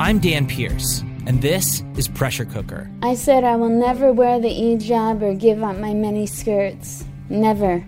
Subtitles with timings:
[0.00, 2.90] I'm Dan Pierce, and this is Pressure Cooker.
[3.02, 7.04] I said I will never wear the hijab or give up my many skirts.
[7.28, 7.84] Never.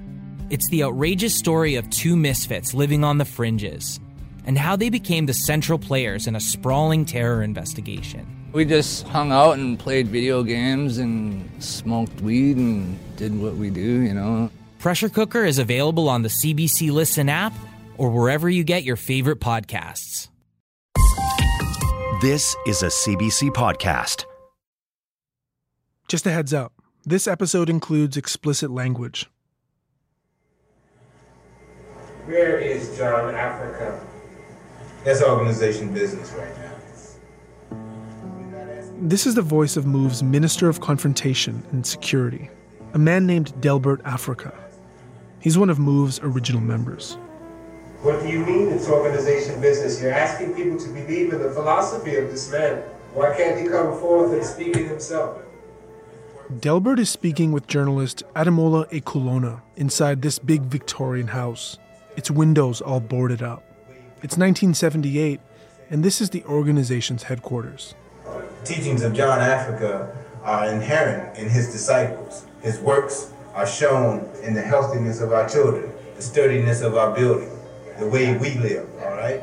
[0.51, 3.99] It's the outrageous story of two misfits living on the fringes
[4.45, 8.27] and how they became the central players in a sprawling terror investigation.
[8.53, 13.71] We just hung out and played video games and smoked weed and did what we
[13.71, 14.51] do, you know.
[14.81, 17.55] Pressure Cooker is available on the CBC Listen app
[17.97, 20.29] or wherever you get your favorite podcasts.
[22.23, 24.27] This is a CBC podcast.
[26.07, 26.73] Just a heads up
[27.05, 29.29] this episode includes explicit language.
[32.27, 34.07] Where is John Africa?
[35.03, 37.79] That's organization business right now.
[39.01, 42.49] This is the voice of MOVE's Minister of Confrontation and Security,
[42.95, 44.55] a man named Delbert Africa.
[45.41, 47.19] He's one of MOVE's original members.
[48.03, 50.03] What do you mean it's organization business?
[50.03, 52.79] You're asking people to believe in the philosophy of this man.
[53.15, 55.39] Why can't he come forth and speak it himself?
[56.59, 61.79] Delbert is speaking with journalist Ademola Ekulona inside this big Victorian house,
[62.17, 63.63] its windows all boarded up.
[64.17, 65.39] It's 1978,
[65.89, 67.95] and this is the organization's headquarters.
[68.65, 72.47] Teachings of John Africa are inherent in his disciples.
[72.63, 77.52] His works are shown in the healthiness of our children, the sturdiness of our building,
[78.03, 79.41] the way we live, all right?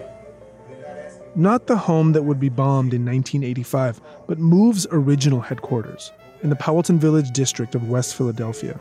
[1.36, 6.56] Not the home that would be bombed in 1985, but MOVE's original headquarters in the
[6.56, 8.80] Powelton Village district of West Philadelphia.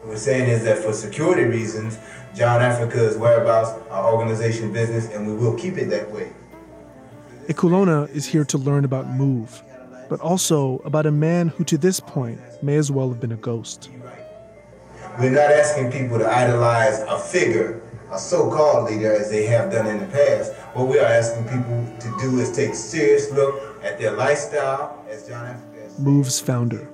[0.00, 1.98] What we're saying is that for security reasons,
[2.34, 6.32] John Africa's whereabouts are organization business, and we will keep it that way.
[7.46, 9.62] Ekulona is here to learn about MOVE,
[10.08, 13.36] but also about a man who to this point may as well have been a
[13.36, 13.90] ghost.
[15.18, 19.86] We're not asking people to idolize a figure, a so-called leader, as they have done
[19.86, 20.52] in the past.
[20.74, 25.04] What we are asking people to do is take a serious look at their lifestyle,
[25.08, 26.88] as John Africa MOVE's founder,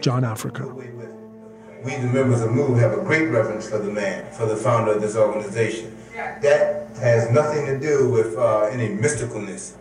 [0.00, 0.66] John Africa.
[0.66, 4.92] We, the members of MOVE, have a great reverence for the man, for the founder
[4.92, 5.96] of this organization.
[6.14, 9.74] That has nothing to do with uh, any mysticalness.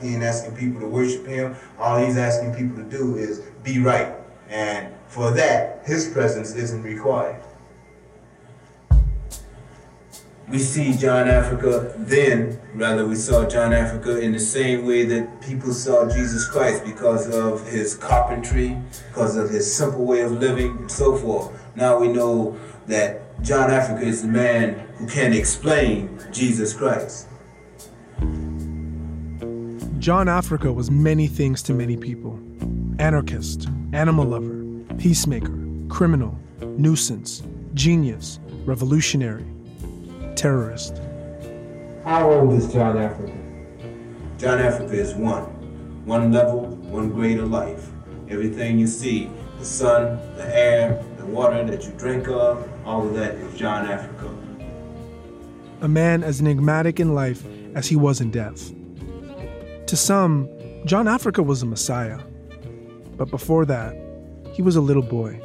[0.00, 1.56] He ain't asking people to worship him.
[1.78, 4.14] All he's asking people to do is be right.
[4.48, 7.42] And for that, his presence isn't required.
[10.50, 15.42] We see John Africa then, rather, we saw John Africa in the same way that
[15.42, 18.78] people saw Jesus Christ because of his carpentry,
[19.08, 21.52] because of his simple way of living, and so forth.
[21.76, 27.28] Now we know that John Africa is the man who can explain Jesus Christ.
[29.98, 32.40] John Africa was many things to many people
[32.98, 34.64] anarchist, animal lover,
[34.96, 35.54] peacemaker,
[35.88, 37.42] criminal, nuisance,
[37.74, 39.44] genius, revolutionary,
[40.38, 41.02] terrorist.
[42.04, 43.32] How old is John Africa?
[44.38, 45.42] John Africa is one.
[46.06, 47.88] One level, one grade of life.
[48.30, 49.28] Everything you see,
[49.58, 53.86] the sun, the air, the water that you drink of, all of that is John
[53.90, 54.32] Africa.
[55.80, 57.44] A man as enigmatic in life
[57.74, 58.72] as he was in death.
[59.88, 60.48] To some,
[60.84, 62.20] John Africa was a messiah.
[63.16, 63.96] But before that,
[64.52, 65.40] he was a little boy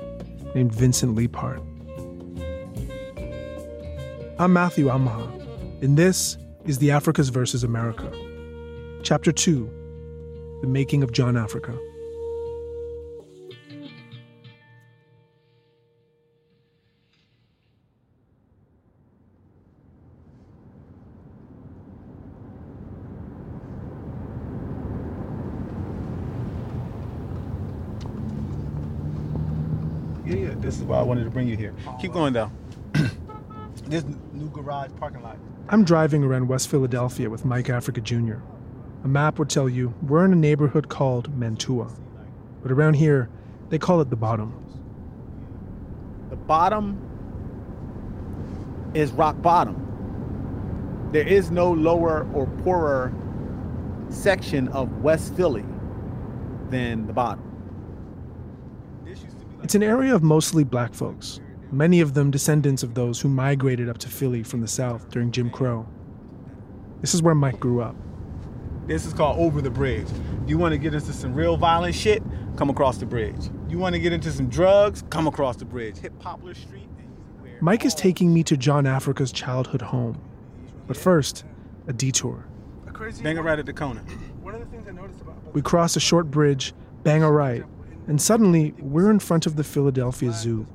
[0.53, 1.72] named Vincent Leaphart.
[4.39, 8.11] I'm Matthew Amha, and this is the Africas versus America.
[9.03, 11.77] Chapter 2 The Making of John Africa.
[30.25, 30.53] Yeah, yeah.
[30.57, 31.75] This is why I wanted to bring you here.
[32.01, 32.62] Keep going down.
[33.85, 35.37] This new garage parking lot.
[35.69, 38.35] I'm driving around West Philadelphia with Mike Africa Jr.
[39.03, 41.91] A map would tell you we're in a neighborhood called Mantua.
[42.61, 43.29] But around here,
[43.69, 44.53] they call it the bottom.
[46.29, 46.97] The bottom
[48.93, 51.09] is rock bottom.
[51.11, 53.13] There is no lower or poorer
[54.09, 55.65] section of West Philly
[56.69, 57.49] than the bottom.
[59.63, 61.39] It's an area of mostly black folks,
[61.73, 65.31] many of them descendants of those who migrated up to Philly from the South during
[65.31, 65.87] Jim Crow.
[67.01, 67.95] This is where Mike grew up.
[68.87, 70.07] This is called Over the Bridge.
[70.45, 72.21] You want to get into some real violent shit?
[72.57, 73.49] Come across the bridge.
[73.69, 75.03] You want to get into some drugs?
[75.09, 75.97] Come across the bridge.
[75.97, 76.87] Hit Poplar Street.
[77.61, 80.21] Mike is taking me to John Africa's childhood home.
[80.85, 81.45] But first,
[81.87, 82.45] a detour.
[82.87, 84.01] A crazy bang it right at the corner.
[84.41, 86.73] One of the things I noticed about We cross a short bridge,
[87.03, 87.63] bang a right,
[88.07, 90.67] and suddenly we're in front of the Philadelphia Zoo,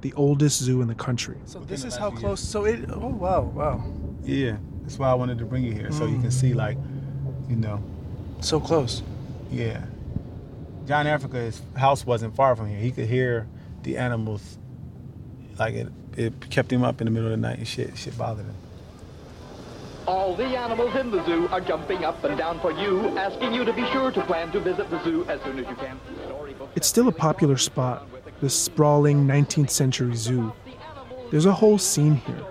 [0.00, 1.36] the oldest zoo in the country.
[1.44, 2.40] So this is how close.
[2.40, 2.88] So it.
[2.90, 3.84] Oh wow, wow.
[4.22, 6.56] Yeah, that's why I wanted to bring you here, so you can see, mm.
[6.56, 6.76] like,
[7.48, 7.82] you know,
[8.40, 9.02] So close.
[9.50, 9.82] Yeah.
[10.86, 12.78] John Africa, his house wasn't far from here.
[12.78, 13.46] He could hear
[13.82, 14.58] the animals.
[15.58, 17.96] Like it, it kept him up in the middle of the night and shit.
[17.96, 18.54] Shit bothered him.
[20.06, 23.64] All the animals in the zoo are jumping up and down for you, asking you
[23.64, 26.00] to be sure to plan to visit the zoo as soon as you can.
[26.76, 28.06] It's still a popular spot,
[28.40, 30.52] this sprawling 19th century zoo.
[31.30, 32.44] There's a whole scene here.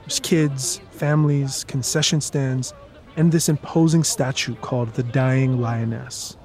[0.00, 2.72] There's kids, families, concession stands,
[3.16, 6.36] and this imposing statue called the Dying Lioness.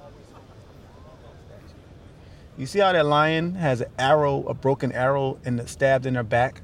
[2.57, 6.23] You see how that lion has an arrow, a broken arrow, and stabbed in her
[6.23, 6.61] back,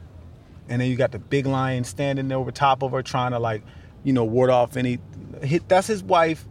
[0.68, 3.64] and then you got the big lion standing over top of her, trying to like,
[4.04, 5.00] you know, ward off any.
[5.42, 6.46] Hit, that's his wife,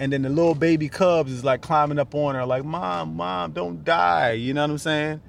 [0.00, 3.52] and then the little baby cubs is like climbing up on her, like, "Mom, mom,
[3.52, 5.20] don't die." You know what I'm saying?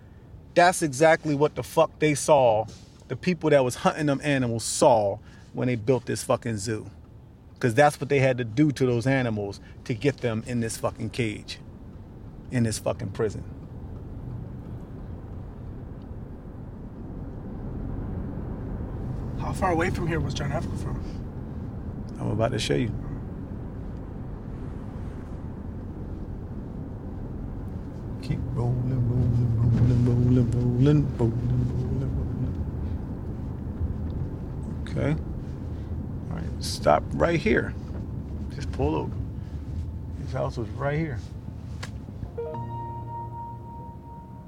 [0.56, 2.66] That's exactly what the fuck they saw.
[3.10, 5.20] The people that was hunting them animals saw
[5.52, 6.90] when they built this fucking zoo,
[7.54, 10.78] because that's what they had to do to those animals to get them in this
[10.78, 11.60] fucking cage,
[12.50, 13.44] in this fucking prison.
[19.38, 21.04] How far away from here was John Africa from?
[22.22, 23.11] I'm about to show you.
[28.22, 32.52] Keep rolling, rolling, rolling, rolling, rolling, rolling, rolling, rolling.
[34.88, 35.16] Okay.
[36.30, 37.74] All right, stop right here.
[38.54, 39.14] Just pull over.
[40.22, 41.20] His house was right here.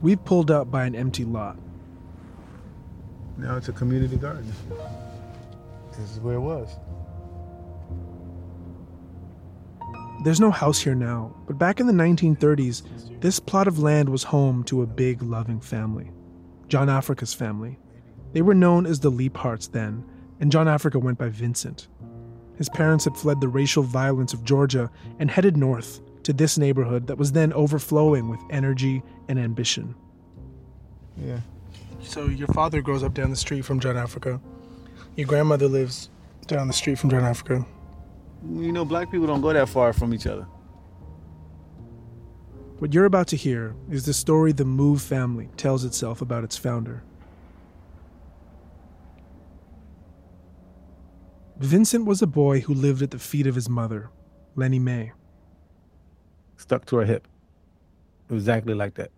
[0.02, 1.58] We pulled up by an empty lot.
[3.38, 4.54] Now it's a community garden.
[5.92, 6.70] This is where it was.
[10.24, 14.24] There's no house here now, but back in the 1930s, this plot of land was
[14.24, 16.12] home to a big, loving family
[16.70, 17.78] John Africa's family.
[18.32, 20.04] They were known as the Leapharts then,
[20.40, 21.88] and John Africa went by Vincent.
[22.58, 24.90] His parents had fled the racial violence of Georgia
[25.20, 29.94] and headed north to this neighborhood that was then overflowing with energy and ambition.
[31.18, 31.42] Yeah.
[32.02, 34.40] So your father grows up down the street from John Africa.
[35.16, 36.10] Your grandmother lives
[36.48, 37.66] down the street from John Africa.
[38.50, 40.46] You know, black people don't go that far from each other.
[42.80, 46.58] What you're about to hear is the story the Move family tells itself about its
[46.58, 47.04] founder.
[51.58, 54.10] Vincent was a boy who lived at the feet of his mother,
[54.56, 55.14] Lenny Mae.
[56.58, 57.28] Stuck to her hip.
[58.30, 59.12] Exactly like that.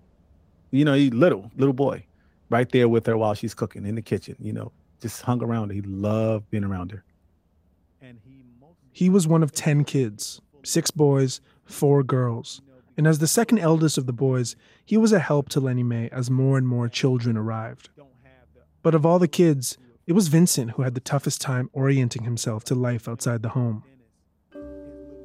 [0.70, 2.06] You know, he little, little boy,
[2.50, 5.70] right there with her while she's cooking in the kitchen, you know, just hung around
[5.70, 5.74] her.
[5.74, 7.04] He loved being around her.
[8.02, 8.44] And he
[9.10, 12.62] was one of 10 kids, six boys, four girls.
[12.98, 14.56] And as the second eldest of the boys,
[14.86, 17.90] he was a help to Lenny Mae as more and more children arrived.
[18.82, 19.78] But of all the kids,
[20.08, 23.84] it was Vincent who had the toughest time orienting himself to life outside the home.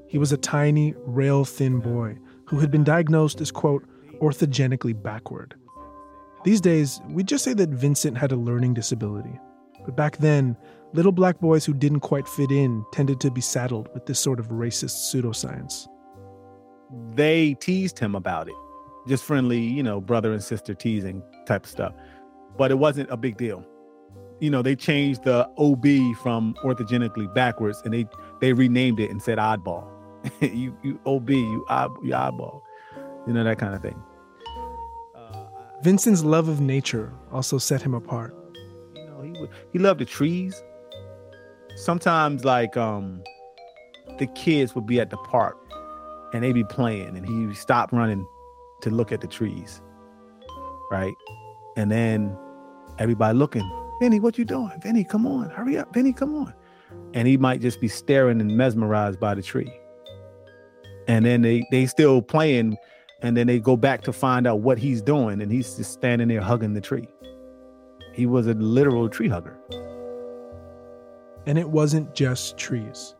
[0.08, 3.86] He was a tiny, rail thin boy who had been diagnosed as, quote,
[4.20, 5.54] orthogenically backward.
[6.42, 9.38] These days, we'd just say that Vincent had a learning disability.
[9.84, 10.56] But back then,
[10.92, 14.40] little black boys who didn't quite fit in tended to be saddled with this sort
[14.40, 15.86] of racist pseudoscience.
[17.14, 18.54] They teased him about it.
[19.08, 21.94] Just friendly, you know, brother and sister teasing type of stuff.
[22.58, 23.64] But it wasn't a big deal.
[24.40, 28.06] You know, they changed the OB from orthogenically backwards and they
[28.40, 29.86] they renamed it and said oddball.
[30.40, 32.62] you you OB, you, odd, you oddball.
[33.26, 34.02] You know, that kind of thing.
[35.82, 38.34] Vincent's love of nature also set him apart.
[38.94, 40.62] You know, he would, he loved the trees.
[41.76, 43.22] Sometimes, like um,
[44.18, 45.56] the kids would be at the park
[46.32, 48.26] and they'd be playing, and he would stop running
[48.82, 49.80] to look at the trees,
[50.90, 51.14] right?
[51.76, 52.36] And then
[52.98, 53.68] everybody looking,
[54.00, 54.72] Vinny, what you doing?
[54.82, 56.54] Vinny, come on, hurry up, Vinny, come on.
[57.14, 59.72] And he might just be staring and mesmerized by the tree.
[61.08, 62.76] And then they they still playing
[63.22, 66.28] and then they go back to find out what he's doing and he's just standing
[66.28, 67.08] there hugging the tree
[68.12, 69.58] he was a literal tree hugger
[71.46, 73.14] And it wasn't just trees.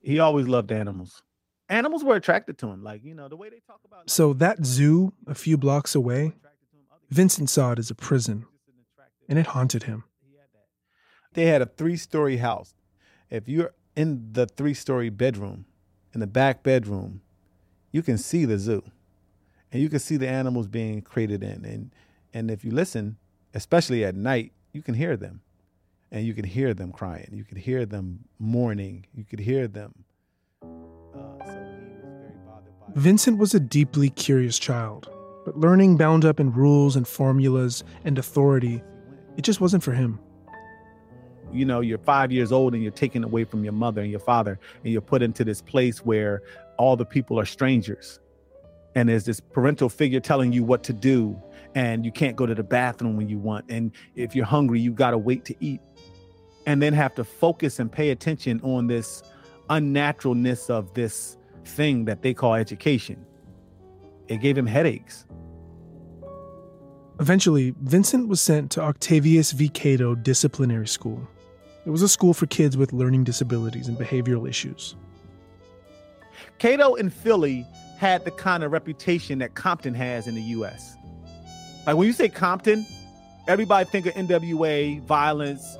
[0.00, 1.22] he always loved animals
[1.68, 4.64] animals were attracted to him like you know the way they talk about So that
[4.64, 6.32] zoo a few blocks away,
[7.10, 8.46] Vincent saw it as a prison,
[9.28, 10.04] and it haunted him.
[11.34, 12.72] they had a three-story house
[13.30, 15.66] if you're in the three-story bedroom
[16.14, 17.20] in the back bedroom
[17.92, 18.82] you can see the zoo
[19.72, 21.90] and you can see the animals being created in and
[22.32, 23.16] and if you listen
[23.54, 25.40] especially at night you can hear them
[26.10, 27.30] and you can hear them crying.
[27.32, 29.06] You could hear them mourning.
[29.14, 30.04] You could hear them
[31.14, 31.48] uh,
[32.94, 35.10] Vincent was a deeply curious child,
[35.44, 38.82] but learning bound up in rules and formulas and authority,
[39.36, 40.18] it just wasn't for him.
[41.52, 44.20] you know you're five years old and you're taken away from your mother and your
[44.20, 46.42] father and you're put into this place where
[46.78, 48.20] all the people are strangers.
[48.94, 51.40] And there's this parental figure telling you what to do
[51.74, 53.66] and you can't go to the bathroom when you want.
[53.68, 55.80] And if you're hungry you got to wait to eat
[56.68, 59.22] and then have to focus and pay attention on this
[59.70, 63.24] unnaturalness of this thing that they call education
[64.28, 65.24] it gave him headaches
[67.20, 69.68] Eventually, Vincent was sent to Octavius V.
[69.68, 71.20] Catto Disciplinary School.
[71.84, 74.94] It was a school for kids with learning disabilities and behavioral issues.
[76.60, 77.66] Catto in Philly
[77.98, 80.96] had the kind of reputation that Compton has in the US.
[81.86, 82.86] Like when you say Compton,
[83.48, 85.76] everybody think of NWA, violence.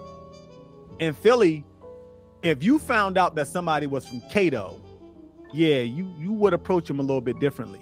[0.99, 1.64] In Philly,
[2.43, 4.81] if you found out that somebody was from Catto,
[5.52, 7.81] yeah, you you would approach them a little bit differently.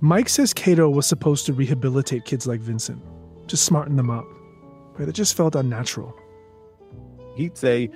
[0.00, 3.02] Mike says Cato was supposed to rehabilitate kids like Vincent,
[3.46, 4.26] just smarten them up,
[4.96, 6.14] but it just felt unnatural.
[7.34, 7.90] He'd say,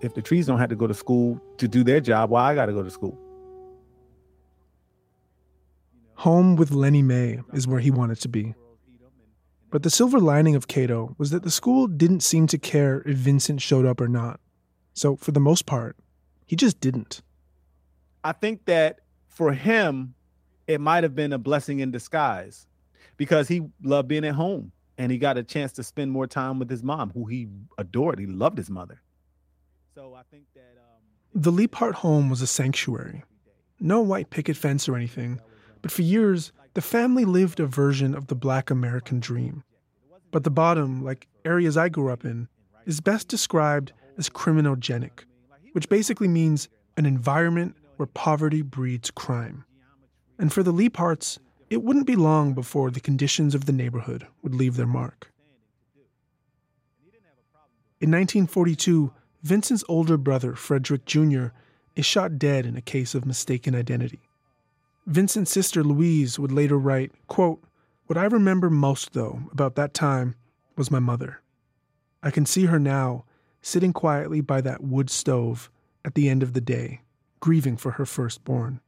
[0.00, 2.54] if the trees don't have to go to school to do their job, why I
[2.54, 3.18] got to go to school?
[6.14, 8.54] Home with Lenny Mae is where he wanted to be.
[9.70, 13.16] But the silver lining of Catto was that the school didn't seem to care if
[13.16, 14.40] Vincent showed up or not.
[14.94, 15.96] So, for the most part,
[16.46, 17.22] he just didn't.
[18.24, 20.14] I think that for him,
[20.66, 22.66] it might have been a blessing in disguise
[23.16, 26.58] because he loved being at home and he got a chance to spend more time
[26.58, 28.18] with his mom, who he adored.
[28.18, 29.02] He loved his mother.
[29.94, 33.24] So I think that um, the Leaphart home was a sanctuary.
[33.78, 35.40] No white picket fence or anything,
[35.82, 39.64] but for years, the family lived a version of the black American dream.
[40.30, 42.48] But the bottom, like areas I grew up in,
[42.84, 45.24] is best described as criminogenic,
[45.72, 46.68] which basically means
[46.98, 49.64] an environment where poverty breeds crime.
[50.38, 51.38] And for the Leapharts,
[51.70, 55.32] it wouldn't be long before the conditions of the neighborhood would leave their mark.
[58.02, 61.46] In 1942, Vincent's older brother, Frederick Jr.,
[61.94, 64.20] is shot dead in a case of mistaken identity.
[65.06, 67.62] Vincent's sister Louise would later write, quote,
[68.06, 70.34] What I remember most, though, about that time
[70.76, 71.42] was my mother.
[72.24, 73.24] I can see her now,
[73.62, 75.70] sitting quietly by that wood stove
[76.04, 77.02] at the end of the day,
[77.38, 78.80] grieving for her firstborn.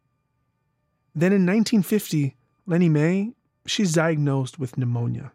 [1.14, 3.34] Then in 1950, Lennie Mae,
[3.64, 5.32] she's diagnosed with pneumonia.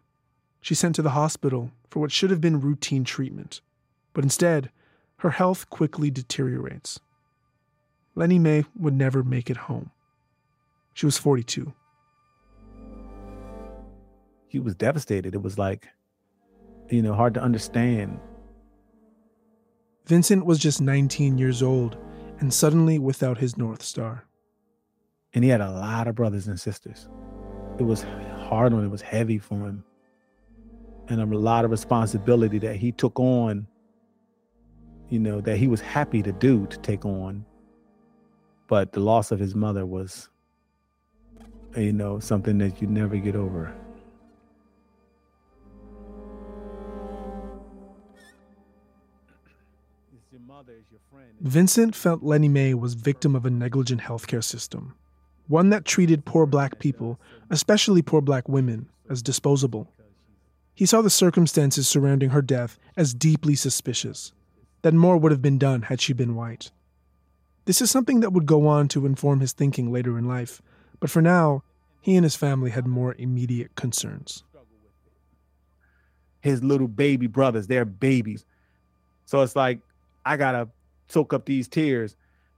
[0.60, 3.62] She's sent to the hospital for what should have been routine treatment,
[4.12, 4.70] but instead,
[5.18, 7.00] her health quickly deteriorates.
[8.14, 9.90] Lennie Mae would never make it home.
[10.94, 11.72] She was 42.
[14.48, 15.34] He was devastated.
[15.34, 15.88] It was like,
[16.88, 18.20] you know, hard to understand.
[20.06, 21.96] Vincent was just 19 years old
[22.40, 24.24] and suddenly without his North Star
[25.34, 27.08] and he had a lot of brothers and sisters.
[27.78, 28.04] It was
[28.48, 29.84] hard on him, it was heavy for him.
[31.08, 33.66] And a lot of responsibility that he took on,
[35.10, 37.44] you know, that he was happy to do to take on.
[38.68, 40.30] But the loss of his mother was,
[41.76, 43.72] you know, something that you never get over.
[51.40, 54.94] Vincent felt Lenny Mae was victim of a negligent healthcare system
[55.46, 59.88] one that treated poor black people, especially poor black women, as disposable.
[60.74, 64.32] He saw the circumstances surrounding her death as deeply suspicious,
[64.82, 66.70] that more would have been done had she been white.
[67.66, 70.60] This is something that would go on to inform his thinking later in life,
[71.00, 71.62] but for now,
[72.00, 74.44] he and his family had more immediate concerns.
[76.40, 78.44] His little baby brothers, they're babies.
[79.24, 79.80] So it's like,
[80.26, 80.68] I gotta
[81.08, 82.16] soak up these tears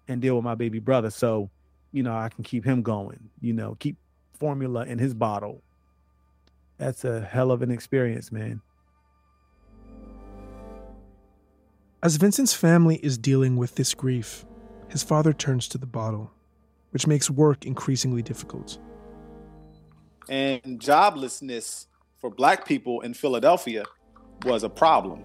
[0.08, 1.10] and deal with my baby brother.
[1.10, 1.50] So
[1.96, 3.96] you know, I can keep him going, you know, keep
[4.38, 5.62] formula in his bottle.
[6.76, 8.60] That's a hell of an experience, man.
[12.02, 14.44] As Vincent's family is dealing with this grief,
[14.88, 16.30] his father turns to the bottle,
[16.96, 18.78] which makes work increasingly difficult.
[20.28, 21.86] And joblessness
[22.18, 23.84] for black people in Philadelphia
[24.44, 25.22] was a problem.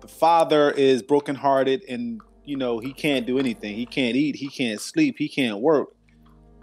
[0.00, 3.74] The father is brokenhearted and you know, he can't do anything.
[3.74, 5.90] He can't eat, he can't sleep, he can't work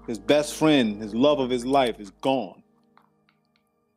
[0.07, 2.63] his best friend, his love of his life is gone.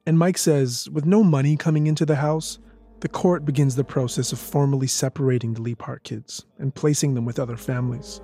[0.07, 2.59] And Mike says, with no money coming into the house,
[3.01, 7.39] the court begins the process of formally separating the Leaphart kids and placing them with
[7.39, 8.21] other families.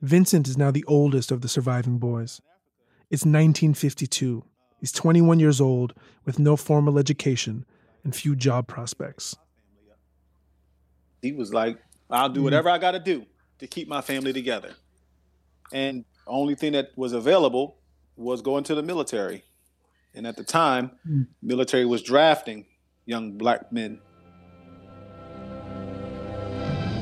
[0.00, 2.40] Vincent is now the oldest of the surviving boys.
[3.10, 4.44] It's 1952.
[4.80, 7.64] He's 21 years old with no formal education
[8.04, 9.36] and few job prospects.
[11.20, 11.78] He was like,
[12.10, 12.44] I'll do mm-hmm.
[12.44, 13.26] whatever I got to do
[13.58, 14.74] to keep my family together.
[15.72, 17.76] And the only thing that was available
[18.16, 19.42] was going to the military.
[20.14, 21.26] And at the time, mm.
[21.42, 22.66] military was drafting
[23.04, 24.00] young black men.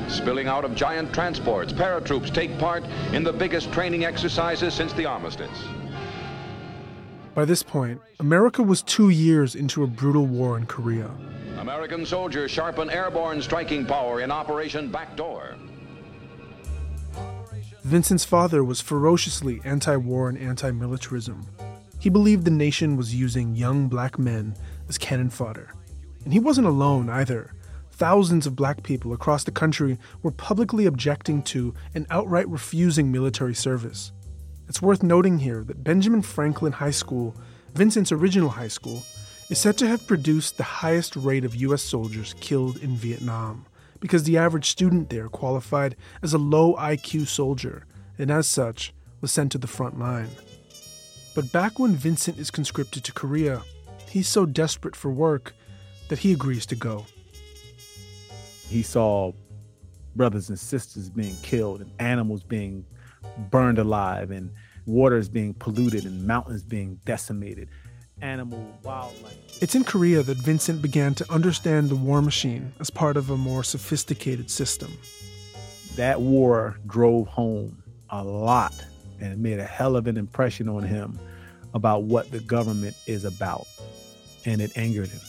[0.09, 5.05] Spilling out of giant transports, paratroops take part in the biggest training exercises since the
[5.05, 5.65] armistice.
[7.35, 11.11] By this point, America was two years into a brutal war in Korea.
[11.59, 15.57] American soldiers sharpen airborne striking power in Operation Backdoor.
[17.83, 21.47] Vincent's father was ferociously anti war and anti militarism.
[21.99, 24.55] He believed the nation was using young black men
[24.89, 25.73] as cannon fodder.
[26.25, 27.53] And he wasn't alone either.
[27.97, 33.55] Thousands of black people across the country were publicly objecting to and outright refusing military
[33.55, 34.13] service.
[34.69, 37.35] It's worth noting here that Benjamin Franklin High School,
[37.73, 39.03] Vincent's original high school,
[39.49, 41.81] is said to have produced the highest rate of U.S.
[41.81, 43.65] soldiers killed in Vietnam
[43.99, 47.87] because the average student there qualified as a low IQ soldier
[48.19, 50.29] and, as such, was sent to the front line.
[51.35, 53.63] But back when Vincent is conscripted to Korea,
[54.11, 55.55] he's so desperate for work
[56.11, 57.07] that he agrees to go.
[58.69, 59.33] He saw
[60.15, 62.85] brothers and sisters being killed and animals being
[63.51, 64.51] burned alive and
[64.87, 67.69] waters being polluted and mountains being decimated.
[68.23, 69.63] Animal, wildlife.
[69.63, 73.37] It's in Korea that Vincent began to understand the war machine as part of a
[73.37, 74.97] more sophisticated system.
[75.97, 78.75] That war drove home a lot
[79.21, 81.19] and it made a hell of an impression on him
[81.75, 83.67] about what the government is about.
[84.45, 85.21] And it angered him.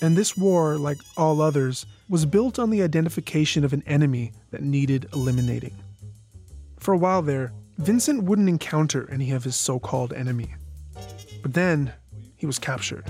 [0.00, 4.62] And this war, like all others, was built on the identification of an enemy that
[4.62, 5.74] needed eliminating.
[6.78, 10.54] For a while there, Vincent wouldn't encounter any of his so called enemy.
[11.42, 11.92] But then,
[12.36, 13.04] he was captured.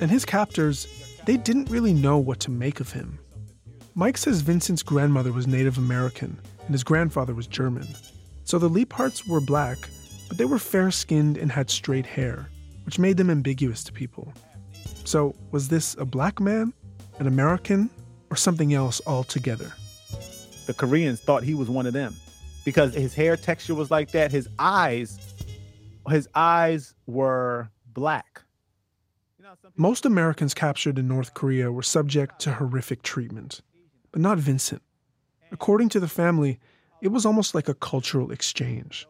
[0.00, 0.86] And his captors,
[1.26, 3.18] they didn't really know what to make of him.
[3.94, 7.86] Mike says Vincent's grandmother was Native American and his grandfather was German.
[8.44, 9.78] So the Leapharts were black,
[10.28, 12.48] but they were fair skinned and had straight hair,
[12.84, 14.32] which made them ambiguous to people.
[15.04, 16.72] So, was this a black man,
[17.18, 17.90] an American,
[18.30, 19.72] or something else altogether?
[20.66, 22.14] The Koreans thought he was one of them
[22.64, 24.30] because his hair texture was like that.
[24.30, 25.18] His eyes,
[26.08, 28.42] his eyes were black.
[29.76, 33.60] Most Americans captured in North Korea were subject to horrific treatment,
[34.10, 34.82] but not Vincent.
[35.50, 36.58] According to the family,
[37.02, 39.06] it was almost like a cultural exchange.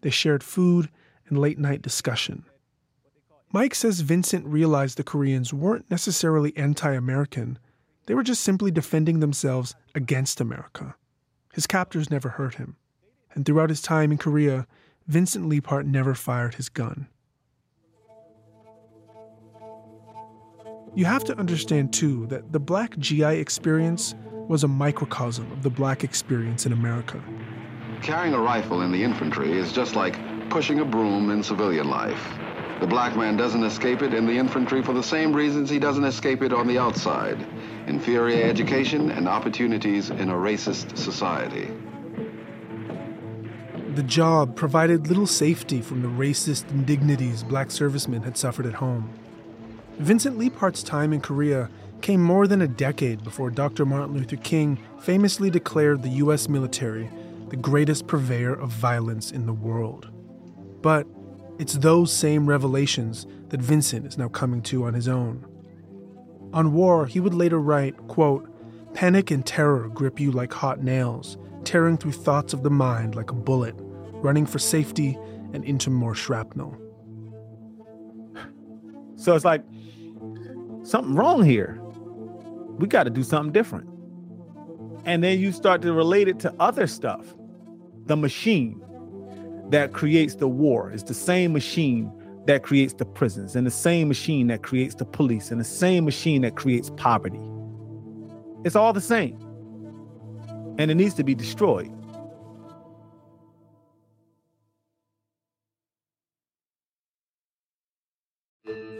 [0.00, 0.88] They shared food
[1.28, 2.44] and late night discussion.
[3.54, 7.56] Mike says Vincent realized the Koreans weren't necessarily anti American,
[8.06, 10.96] they were just simply defending themselves against America.
[11.52, 12.74] His captors never hurt him,
[13.32, 14.66] and throughout his time in Korea,
[15.06, 17.06] Vincent Leaphart never fired his gun.
[20.96, 25.70] You have to understand, too, that the black GI experience was a microcosm of the
[25.70, 27.22] black experience in America.
[28.02, 30.18] Carrying a rifle in the infantry is just like
[30.50, 32.36] pushing a broom in civilian life.
[32.80, 36.04] The black man doesn't escape it in the infantry for the same reasons he doesn't
[36.04, 37.38] escape it on the outside
[37.86, 41.70] inferior education and opportunities in a racist society.
[43.94, 49.12] The job provided little safety from the racist indignities black servicemen had suffered at home.
[49.98, 53.86] Vincent Leaphart's time in Korea came more than a decade before Dr.
[53.86, 56.48] Martin Luther King famously declared the U.S.
[56.48, 57.08] military
[57.50, 60.10] the greatest purveyor of violence in the world.
[60.82, 61.06] But
[61.58, 65.46] it's those same revelations that Vincent is now coming to on his own.
[66.52, 68.48] On war, he would later write, quote,
[68.94, 73.30] Panic and terror grip you like hot nails, tearing through thoughts of the mind like
[73.30, 73.74] a bullet,
[74.12, 75.18] running for safety
[75.52, 76.76] and into more shrapnel.
[79.16, 79.62] So it's like
[80.82, 81.80] something wrong here.
[82.78, 83.88] We got to do something different.
[85.04, 87.34] And then you start to relate it to other stuff.
[88.06, 88.82] The machine
[89.70, 92.12] that creates the war is the same machine
[92.46, 96.04] that creates the prisons, and the same machine that creates the police, and the same
[96.04, 97.40] machine that creates poverty.
[98.64, 99.38] It's all the same.
[100.78, 101.90] And it needs to be destroyed.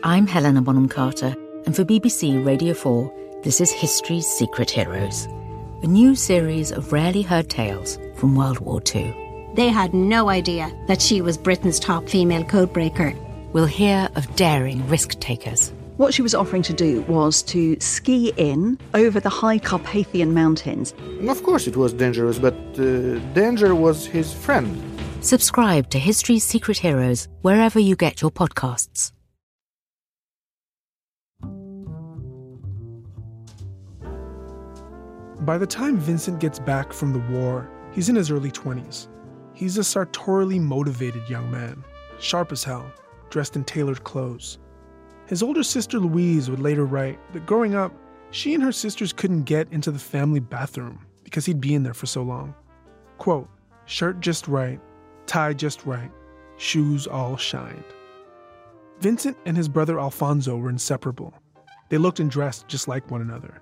[0.02, 5.26] I'm Helena Bonham Carter, and for BBC Radio 4, this is History's Secret Heroes,
[5.82, 9.23] a new series of rarely heard tales from World War II.
[9.54, 13.14] They had no idea that she was Britain's top female codebreaker.
[13.52, 15.72] We'll hear of daring risk takers.
[15.96, 20.92] What she was offering to do was to ski in over the high Carpathian mountains.
[21.28, 24.76] Of course, it was dangerous, but uh, danger was his friend.
[25.20, 29.12] Subscribe to History's Secret Heroes wherever you get your podcasts.
[35.42, 39.06] By the time Vincent gets back from the war, he's in his early 20s.
[39.54, 41.84] He's a sartorially motivated young man,
[42.18, 42.90] sharp as hell,
[43.30, 44.58] dressed in tailored clothes.
[45.26, 47.92] His older sister Louise would later write that growing up,
[48.30, 51.94] she and her sisters couldn't get into the family bathroom because he'd be in there
[51.94, 52.54] for so long.
[53.18, 53.48] Quote,
[53.86, 54.80] shirt just right,
[55.26, 56.10] tie just right,
[56.56, 57.84] shoes all shined.
[59.00, 61.32] Vincent and his brother Alfonso were inseparable.
[61.88, 63.60] They looked and dressed just like one another.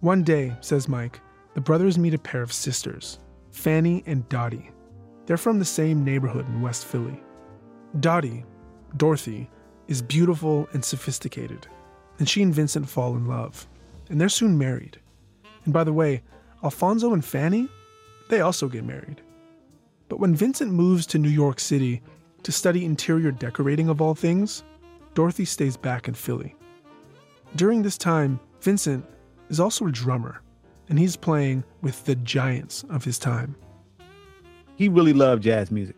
[0.00, 1.20] One day, says Mike,
[1.54, 3.18] the brothers meet a pair of sisters,
[3.50, 4.70] Fanny and Dottie.
[5.26, 7.22] They're from the same neighborhood in West Philly.
[8.00, 8.44] Dottie,
[8.96, 9.48] Dorothy,
[9.88, 11.66] is beautiful and sophisticated,
[12.18, 13.66] and she and Vincent fall in love,
[14.08, 14.98] and they're soon married.
[15.64, 16.22] And by the way,
[16.64, 17.68] Alfonso and Fanny,
[18.28, 19.20] they also get married.
[20.08, 22.02] But when Vincent moves to New York City
[22.42, 24.64] to study interior decorating of all things,
[25.14, 26.56] Dorothy stays back in Philly.
[27.56, 29.04] During this time, Vincent
[29.50, 30.42] is also a drummer,
[30.88, 33.54] and he's playing with the giants of his time.
[34.76, 35.96] He really loved jazz music.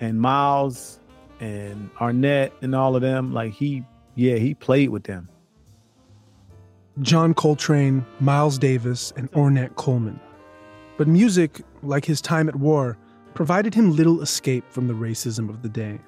[0.00, 0.98] And Miles
[1.40, 3.84] and Ornette and all of them, like he,
[4.14, 5.28] yeah, he played with them.
[7.00, 10.20] John Coltrane, Miles Davis, and Ornette Coleman.
[10.98, 12.98] But music, like his time at war,
[13.34, 15.98] provided him little escape from the racism of the day.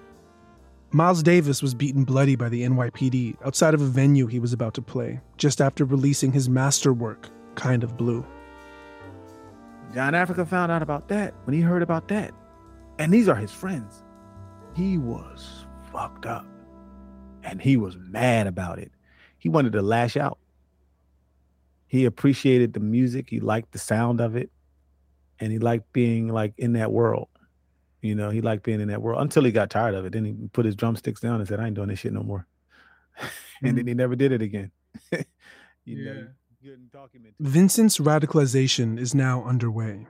[0.90, 4.74] Miles Davis was beaten bloody by the NYPD outside of a venue he was about
[4.74, 8.26] to play, just after releasing his masterwork, Kind of Blue.
[9.94, 12.32] John Africa found out about that when he heard about that.
[12.98, 14.02] And these are his friends.
[14.74, 16.46] He was fucked up.
[17.42, 18.92] And he was mad about it.
[19.38, 20.38] He wanted to lash out.
[21.86, 24.50] He appreciated the music, he liked the sound of it,
[25.38, 27.28] and he liked being like in that world.
[28.00, 30.12] You know, he liked being in that world until he got tired of it.
[30.12, 32.46] Then he put his drumsticks down and said, I ain't doing this shit no more.
[33.20, 33.28] and
[33.62, 33.88] then mm-hmm.
[33.88, 34.70] he never did it again.
[35.12, 35.24] you
[35.84, 36.12] Yeah.
[36.12, 36.26] know,
[37.40, 40.06] Vincent's radicalization is now underway,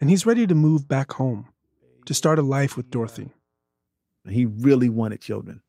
[0.00, 1.48] and he's ready to move back home
[2.06, 3.30] to start a life with uh, Dorothy.
[4.28, 5.62] he really wanted children.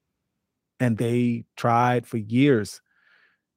[0.80, 2.82] And they tried for years.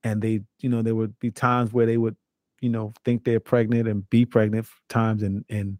[0.04, 2.16] And they, you know, there would be times where they would,
[2.60, 5.78] you know, think they're pregnant and be pregnant times and and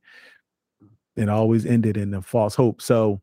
[1.15, 2.83] it always ended in a false hope.
[2.83, 3.21] So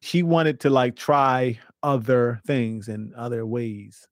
[0.00, 4.08] she wanted to like try other things and other ways.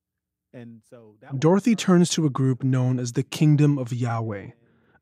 [0.55, 4.51] And so Dorothy turns to a group known as the Kingdom of Yahweh,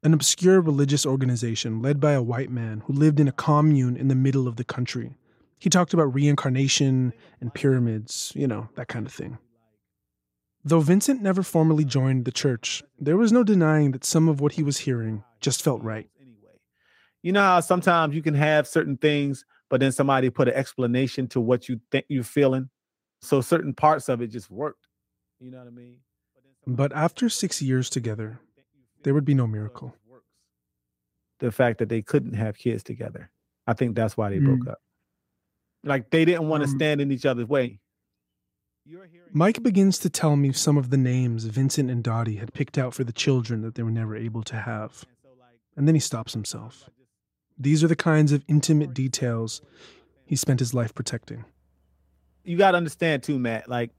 [0.02, 4.08] an obscure religious organization led by a white man who lived in a commune in
[4.08, 5.14] the middle of the country.
[5.58, 9.36] He talked about reincarnation and pyramids, you know, that kind of thing.
[10.64, 14.52] Though Vincent never formally joined the church, there was no denying that some of what
[14.52, 16.08] he was hearing just felt right.
[17.22, 21.28] you know how sometimes you can have certain things, but then somebody put an explanation
[21.28, 22.70] to what you think you're feeling.
[23.20, 24.88] So certain parts of it just worked.
[25.42, 25.96] You know what I mean?
[26.66, 28.38] But after six years together,
[29.02, 29.96] there would be no miracle.
[31.40, 33.31] The fact that they couldn't have kids together.
[33.66, 34.68] I think that's why they broke Mm.
[34.72, 34.78] up.
[35.83, 37.81] Like they didn't want to Um, stand in each other's way.
[39.33, 42.94] Mike begins to tell me some of the names Vincent and Dottie had picked out
[42.94, 45.05] for the children that they were never able to have.
[45.76, 46.88] And then he stops himself.
[47.59, 49.62] These are the kinds of intimate details
[50.24, 51.44] he spent his life protecting.
[52.44, 53.68] You got to understand too, Matt.
[53.68, 53.90] Like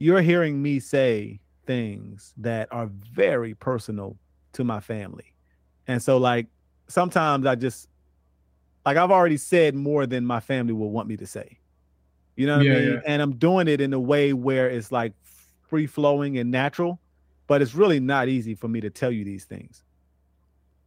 [0.00, 4.18] you're hearing me say things that are very personal
[4.54, 5.34] to my family.
[5.88, 6.48] And so like
[6.88, 7.88] sometimes I just
[8.86, 11.58] like I've already said more than my family will want me to say.
[12.36, 12.94] You know what Yeah, I mean?
[12.94, 13.00] yeah.
[13.06, 15.14] And I'm doing it in a way where it's like
[15.68, 17.00] free flowing and natural,
[17.48, 19.84] but it's really not easy for me to tell you these things.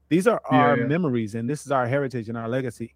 [0.09, 2.95] These are Yeah, our memories and this is our heritage and our legacy.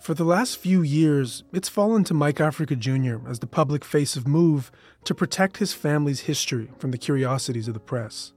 [0.00, 3.16] For the last few years, it's fallen to Mike Africa Jr.
[3.28, 4.72] as the public face of Move
[5.04, 8.32] to protect his family's history from the curiosities of the press.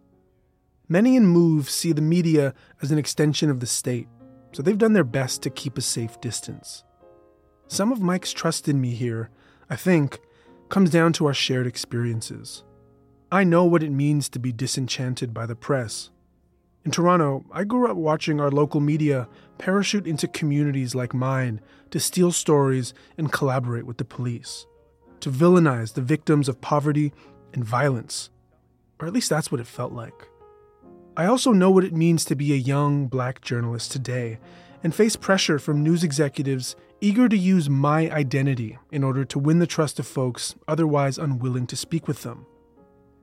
[0.90, 4.10] Many in Move see the media as an extension of the state,
[4.52, 6.84] so they've done their best to keep a safe distance.
[7.68, 9.30] Some of Mike's trust in me here,
[9.70, 10.20] I think,
[10.68, 12.66] comes down to our shared experiences.
[13.32, 16.10] I know what it means to be disenchanted by the press.
[16.86, 22.00] In Toronto, I grew up watching our local media parachute into communities like mine to
[22.00, 24.66] steal stories and collaborate with the police,
[25.22, 27.14] to villainize the victims of poverty
[27.54, 28.30] and violence.
[29.00, 30.28] Or at least that's what it felt like.
[31.16, 34.40] I also know what it means to be a young black journalist today
[34.84, 39.60] and face pressure from news executives eager to use my identity in order to win
[39.60, 42.46] the trust of folks otherwise unwilling to speak with them.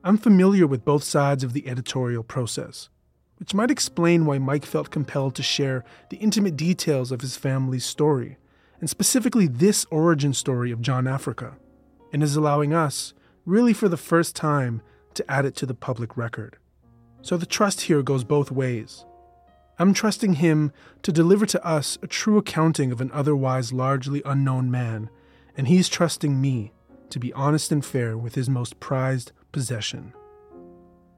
[0.03, 2.89] I'm familiar with both sides of the editorial process,
[3.41, 7.83] which might explain why Mike felt compelled to share the intimate details of his family's
[7.83, 8.37] story,
[8.79, 11.57] and specifically this origin story of John Africa,
[12.13, 14.83] and is allowing us, really for the first time,
[15.15, 16.57] to add it to the public record.
[17.23, 19.05] So the trust here goes both ways.
[19.79, 24.69] I'm trusting him to deliver to us a true accounting of an otherwise largely unknown
[24.69, 25.09] man,
[25.57, 26.73] and he's trusting me
[27.09, 30.13] to be honest and fair with his most prized possession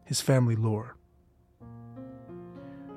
[0.06, 0.98] his family lore.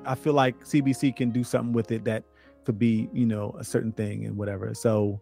[0.07, 2.23] I feel like CBC can do something with it that
[2.65, 4.73] could be, you know, a certain thing and whatever.
[4.73, 5.21] So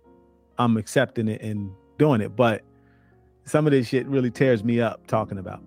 [0.57, 2.35] I'm accepting it and doing it.
[2.35, 2.61] But
[3.45, 5.61] some of this shit really tears me up talking about.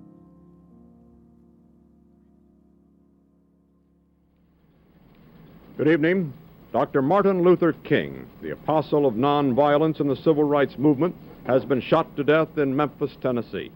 [5.76, 6.32] Good evening.
[6.72, 7.02] Dr.
[7.02, 11.14] Martin Luther King, the apostle of nonviolence in the civil rights movement,
[11.46, 13.70] has been shot to death in Memphis, Tennessee.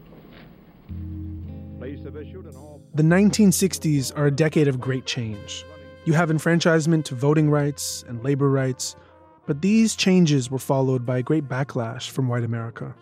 [2.95, 5.65] The 1960s are a decade of great change.
[6.05, 8.95] You have enfranchisement to voting rights and labor rights,
[9.47, 12.93] but these changes were followed by a great backlash from white America.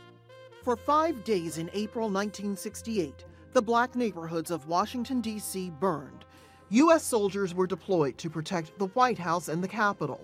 [0.64, 5.74] For five days in April 1968, the black neighborhoods of Washington, D.C.
[5.82, 6.24] burned.
[6.70, 7.04] U.S.
[7.04, 10.22] soldiers were deployed to protect the White House and the Capitol.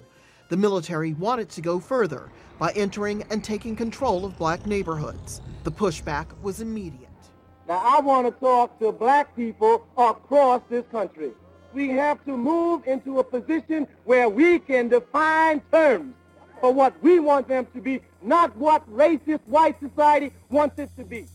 [0.47, 5.41] The military wanted to go further by entering and taking control of black neighborhoods.
[5.65, 7.06] The pushback was immediate.
[7.67, 11.31] Now, I want to talk to black people across this country.
[11.73, 16.13] We have to move into a position where we can define terms
[16.61, 21.03] for what we want them to be, not what racist white society wants it to
[21.03, 21.25] be.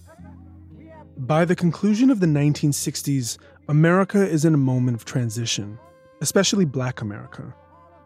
[1.18, 3.36] By the conclusion of the 1960s,
[3.68, 5.78] America is in a moment of transition,
[6.22, 7.54] especially black America.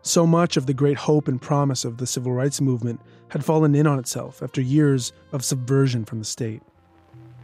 [0.02, 3.74] So much of the great hope and promise of the civil rights movement had fallen
[3.74, 6.62] in on itself after years of subversion from the state.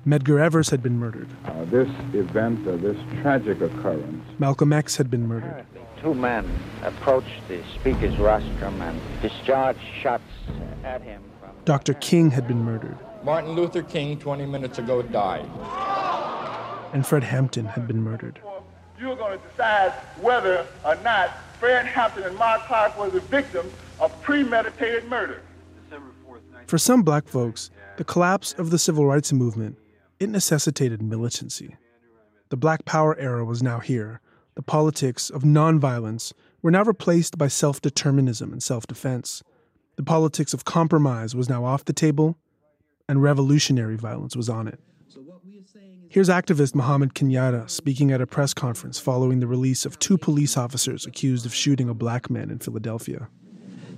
[0.07, 1.29] Medgar Evers had been murdered.
[1.45, 4.25] Uh, this event, uh, this tragic occurrence.
[4.41, 5.65] Malcolm X had been murdered.
[6.01, 6.51] Two men
[6.83, 10.25] approached the speaker's rostrum and discharged shots
[10.83, 11.23] at him.
[11.65, 11.95] Dr.
[11.95, 12.97] King had been murdered.
[13.23, 15.49] Martin Luther King, 20 minutes ago, died.
[16.93, 18.41] And Fred Hampton had been murdered.
[18.99, 23.73] You're going to decide whether or not Fred Hampton and Mark Clark were the victims
[24.01, 25.43] of premeditated murder.
[26.67, 29.77] For some black folks, the collapse of the civil rights movement
[30.23, 31.77] it necessitated militancy.
[32.51, 34.21] The Black Power era was now here.
[34.55, 36.33] The politics of nonviolence
[36.63, 39.43] were now replaced by self determinism and self defense.
[39.97, 42.39] The politics of compromise was now off the table,
[43.09, 44.79] and revolutionary violence was on it.
[46.09, 50.57] Here's activist Muhammad Kenyatta speaking at a press conference following the release of two police
[50.57, 53.29] officers accused of shooting a black man in Philadelphia.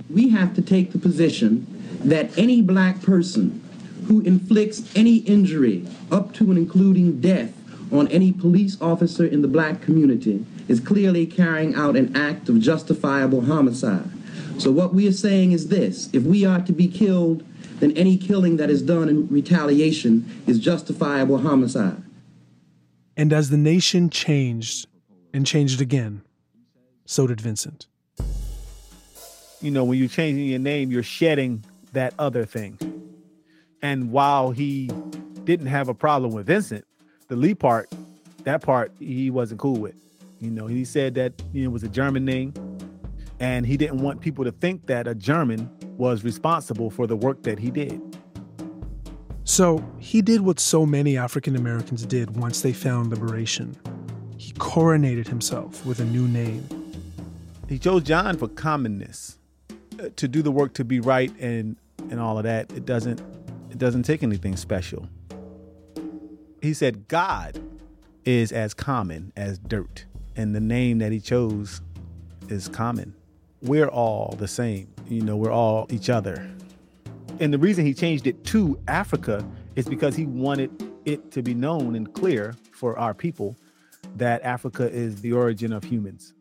[0.08, 1.66] We have to take the position
[2.04, 3.63] that any black person
[4.06, 7.52] who inflicts any injury, up to and including death,
[7.92, 12.58] on any police officer in the black community is clearly carrying out an act of
[12.58, 14.10] justifiable homicide.
[14.58, 17.44] So, what we are saying is this if we are to be killed,
[17.80, 22.02] then any killing that is done in retaliation is justifiable homicide.
[23.16, 24.86] And as the nation changed
[25.32, 26.22] and changed again,
[27.04, 27.86] so did Vincent.
[29.60, 32.78] You know, when you're changing your name, you're shedding that other thing.
[33.84, 34.90] And while he
[35.44, 36.86] didn't have a problem with Vincent,
[37.28, 37.92] the Lee part,
[38.44, 39.94] that part he wasn't cool with.
[40.40, 42.54] You know, he said that you know it was a German name,
[43.40, 47.42] and he didn't want people to think that a German was responsible for the work
[47.42, 48.00] that he did.
[49.44, 53.76] So he did what so many African Americans did once they found liberation.
[54.38, 56.66] He coronated himself with a new name.
[57.68, 59.36] He chose John for commonness,
[60.00, 61.76] uh, to do the work to be right and
[62.10, 62.72] and all of that.
[62.72, 63.20] It doesn't
[63.74, 65.08] it doesn't take anything special.
[66.62, 67.60] He said God
[68.24, 70.06] is as common as dirt,
[70.36, 71.80] and the name that he chose
[72.48, 73.14] is common.
[73.62, 74.94] We're all the same.
[75.08, 76.48] You know, we're all each other.
[77.40, 80.70] And the reason he changed it to Africa is because he wanted
[81.04, 83.56] it to be known and clear for our people
[84.14, 86.32] that Africa is the origin of humans.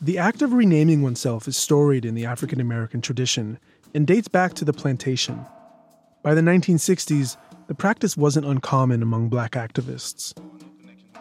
[0.00, 3.58] The act of renaming oneself is storied in the African American tradition
[3.94, 5.44] and dates back to the plantation.
[6.22, 7.36] By the 1960s,
[7.68, 10.34] the practice wasn't uncommon among black activists.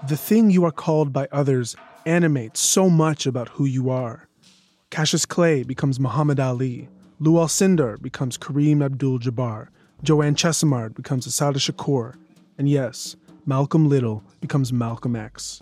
[0.08, 1.75] The thing you are called by others
[2.06, 4.27] animates so much about who you are.
[4.89, 6.88] Cassius Clay becomes Muhammad Ali,
[7.19, 9.67] Lew Alcindor becomes Kareem Abdul Jabbar,
[10.03, 12.15] Joanne Chesimard becomes Assata Shakur,
[12.58, 15.62] and yes, Malcolm Little becomes Malcolm X.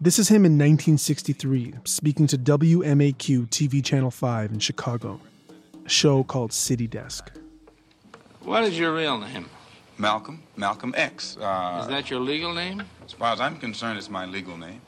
[0.00, 5.20] This is him in 1963, speaking to WMAQ TV Channel 5 in Chicago
[5.90, 7.30] show called City Desk.
[8.42, 9.46] What is your real name?
[9.98, 11.36] Malcolm, Malcolm X.
[11.36, 12.82] Uh, is that your legal name?
[13.04, 14.80] As far as I'm concerned, it's my legal name.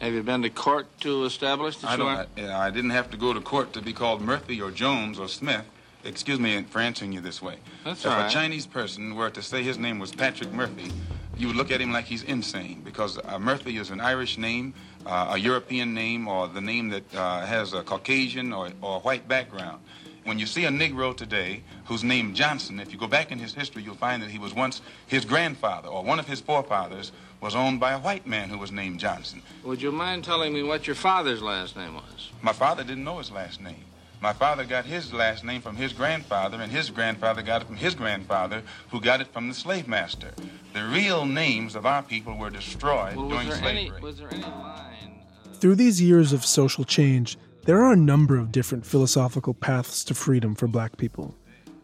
[0.00, 2.08] Have you been to court to establish that I you don't.
[2.08, 2.26] are?
[2.38, 5.26] I, I didn't have to go to court to be called Murphy or Jones or
[5.26, 5.64] Smith.
[6.04, 7.56] Excuse me for answering you this way.
[7.82, 8.30] That's if all right.
[8.30, 10.92] a Chinese person were to say his name was Patrick Murphy,
[11.36, 14.74] you would look at him like he's insane because uh, Murphy is an Irish name,
[15.06, 19.26] uh, a European name, or the name that uh, has a Caucasian or, or white
[19.26, 19.80] background.
[20.26, 23.54] When you see a Negro today who's named Johnson, if you go back in his
[23.54, 27.54] history, you'll find that he was once his grandfather or one of his forefathers was
[27.54, 29.40] owned by a white man who was named Johnson.
[29.62, 32.30] Would you mind telling me what your father's last name was?
[32.42, 33.84] My father didn't know his last name.
[34.20, 37.76] My father got his last name from his grandfather, and his grandfather got it from
[37.76, 40.32] his grandfather, who got it from the slave master.
[40.72, 43.78] The real names of our people were destroyed Well, was during there slavery.
[43.96, 45.20] any was there any line?
[45.44, 47.36] Uh, Through these years of social change,
[47.66, 51.34] there are a number of different philosophical paths to freedom for black people.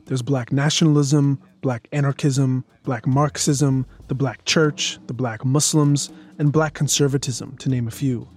[0.06, 6.74] There's black nationalism, black anarchism, black Marxism, the black church, the black Muslims, and black
[6.74, 8.28] conservatism, to name a few.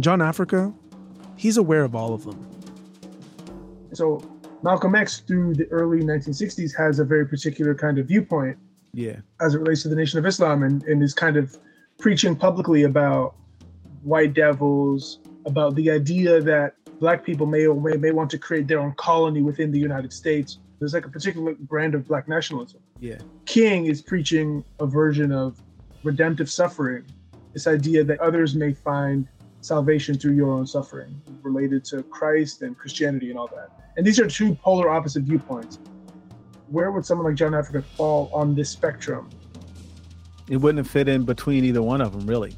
[0.00, 0.72] John Africa,
[1.36, 2.46] he's aware of all of them.
[3.92, 4.22] So
[4.62, 8.58] Malcolm X, through the early 1960s, has a very particular kind of viewpoint
[8.92, 9.16] Yeah.
[9.40, 11.56] as it relates to the Nation of Islam and, and is kind of
[11.98, 13.34] preaching publicly about
[14.02, 18.66] white devils, about the idea that black people may or may, may want to create
[18.66, 20.58] their own colony within the United States.
[20.78, 22.80] There's like a particular brand of black nationalism.
[23.00, 23.18] Yeah.
[23.46, 25.62] King is preaching a version of
[26.02, 27.04] redemptive suffering,
[27.52, 29.26] this idea that others may find
[29.60, 33.70] salvation through your own suffering, related to Christ and Christianity and all that.
[33.96, 35.78] And these are two polar opposite viewpoints.
[36.68, 39.30] Where would someone like John Africa fall on this spectrum?
[40.48, 42.54] It wouldn't fit in between either one of them, really.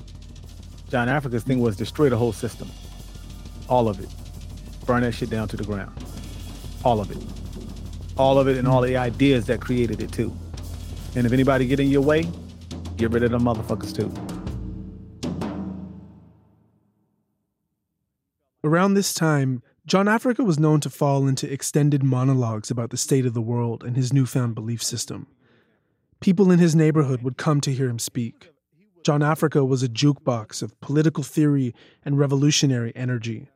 [0.91, 2.71] John Africa's thing was destroy the whole system.
[3.69, 4.09] All of it.
[4.87, 5.93] Burn that shit down to the ground.
[6.85, 7.19] All of it.
[8.17, 10.35] All of it and all the ideas that created it too.
[11.15, 12.27] And if anybody get in your way,
[12.97, 14.13] get rid of them motherfuckers too.
[18.65, 23.25] Around this time, John Africa was known to fall into extended monologues about the state
[23.25, 25.27] of the world and his newfound belief system.
[26.21, 28.51] People in his neighborhood would come to hear him speak.
[29.09, 33.49] John Africa was a jukebox of political theory and revolutionary energy.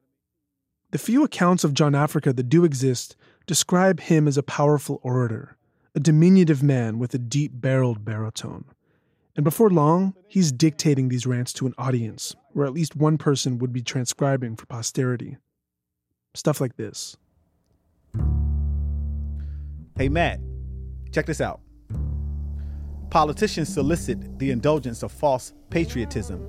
[0.93, 5.59] The few accounts of John Africa that do exist describe him as a powerful orator,
[5.95, 8.65] a diminutive man with a deep barreled baritone.
[9.37, 13.59] And before long, he's dictating these rants to an audience, where at least one person
[13.59, 15.37] would be transcribing for posterity.
[16.33, 17.15] Stuff like this.
[19.99, 20.41] Hey, Matt,
[21.13, 21.61] check this out.
[23.13, 26.49] Politicians solicit the indulgence of false patriotism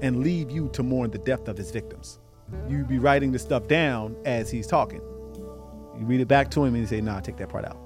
[0.00, 2.20] and leave you to mourn the death of his victims.
[2.68, 5.00] You'd be writing this stuff down as he's talking.
[5.98, 7.80] You read it back to him and you say, nah, take that part out.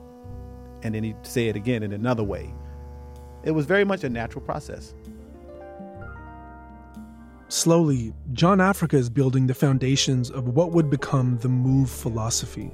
[0.82, 2.54] And then he'd say it again in another way.
[3.44, 4.94] It was very much a natural process.
[7.48, 12.70] Slowly, John Africa is building the foundations of what would become the Move philosophy,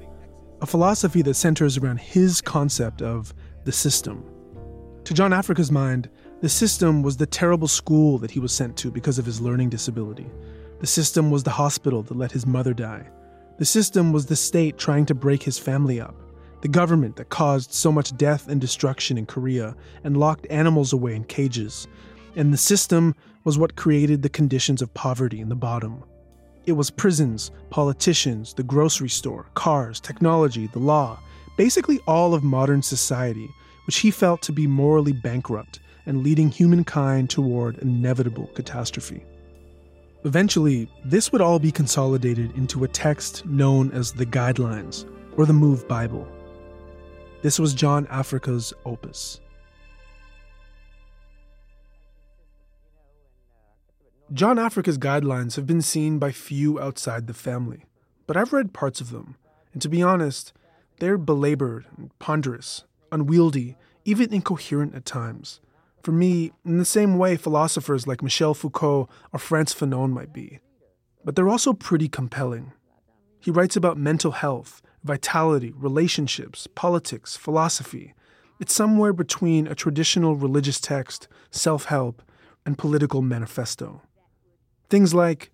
[0.59, 4.21] a philosophy that centers around his concept of the system.
[5.05, 6.09] To John Africa's mind,
[6.41, 9.69] the system was the terrible school that he was sent to because of his learning
[9.69, 10.25] disability.
[10.79, 13.07] The system was the hospital that let his mother die.
[13.59, 16.15] The system was the state trying to break his family up.
[16.61, 21.13] The government that caused so much death and destruction in Korea and locked animals away
[21.13, 21.87] in cages.
[22.35, 23.13] And the system
[23.43, 26.03] was what created the conditions of poverty in the bottom.
[26.65, 31.19] It was prisons, politicians, the grocery store, cars, technology, the law,
[31.57, 33.51] basically all of modern society,
[33.85, 39.23] which he felt to be morally bankrupt and leading humankind toward inevitable catastrophe.
[40.23, 45.05] Eventually, this would all be consolidated into a text known as the Guidelines,
[45.37, 46.27] or the Move Bible.
[47.41, 49.39] This was John Africa's opus.
[54.33, 57.85] John Africa's guidelines have been seen by few outside the family,
[58.25, 59.35] but I've read parts of them,
[59.73, 60.51] and to be honest,
[60.97, 65.59] they're belabored, and ponderous, unwieldy, even incoherent at times.
[66.03, 70.59] For me, in the same way philosophers like Michel Foucault or Frantz Fanon might be.
[71.23, 72.73] But they're also pretty compelling.
[73.39, 78.13] He writes about mental health, vitality, relationships, politics, philosophy.
[78.59, 82.21] It's somewhere between a traditional religious text, self help,
[82.65, 84.01] and political manifesto.
[84.89, 85.51] Things like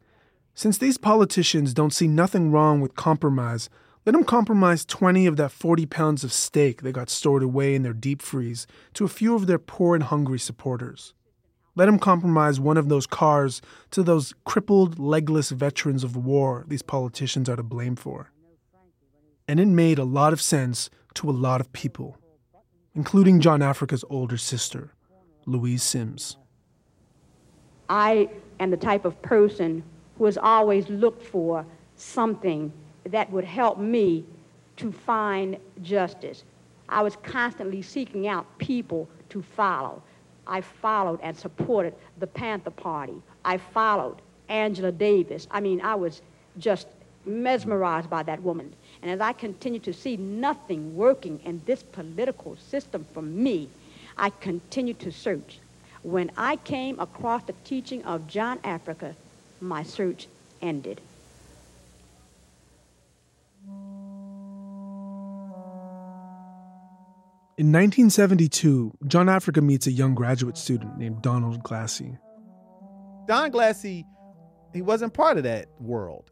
[0.54, 3.70] Since these politicians don't see nothing wrong with compromise,
[4.06, 7.84] let them compromise 20 of that 40 pounds of steak they got stored away in
[7.84, 11.14] their deep freeze to a few of their poor and hungry supporters.
[11.76, 16.82] Let them compromise one of those cars to those crippled, legless veterans of war these
[16.82, 18.32] politicians are to blame for.
[19.48, 22.18] And it made a lot of sense to a lot of people,
[22.96, 24.94] including John Africa's older sister,
[25.46, 26.38] Louise Sims.
[27.88, 28.30] I
[28.60, 29.84] am the type of person
[30.18, 32.74] who has always looked for something
[33.06, 34.24] that would help me
[34.78, 36.44] to find justice.
[36.90, 40.02] I was constantly seeking out people to follow,
[40.48, 43.14] I followed and supported the Panther Party.
[43.46, 44.18] I followed
[44.50, 45.48] Angela Davis.
[45.50, 46.22] I mean, I was
[46.58, 46.88] just
[47.26, 48.74] mesmerized by that woman.
[49.02, 53.70] And as I continued to see nothing working in this political system for me,
[54.18, 55.60] I continued to search.
[56.04, 59.16] When I came across the teaching of John Africa,
[59.62, 60.28] my search
[60.62, 61.00] ended.
[67.58, 72.18] In 1972, John Africa meets a young graduate student named Donald Glassey.
[73.28, 74.04] Don Glassey,
[74.74, 76.32] he wasn't part of that world.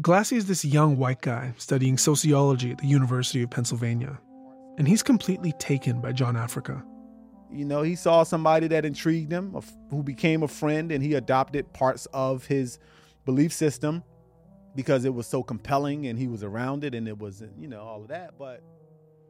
[0.00, 4.20] Glassey is this young white guy studying sociology at the University of Pennsylvania,
[4.78, 6.84] and he's completely taken by John Africa.
[7.50, 9.60] You know, he saw somebody that intrigued him,
[9.90, 12.78] who became a friend, and he adopted parts of his
[13.24, 14.04] belief system
[14.78, 17.80] because it was so compelling and he was around it and it was, you know,
[17.80, 18.38] all of that.
[18.38, 18.62] But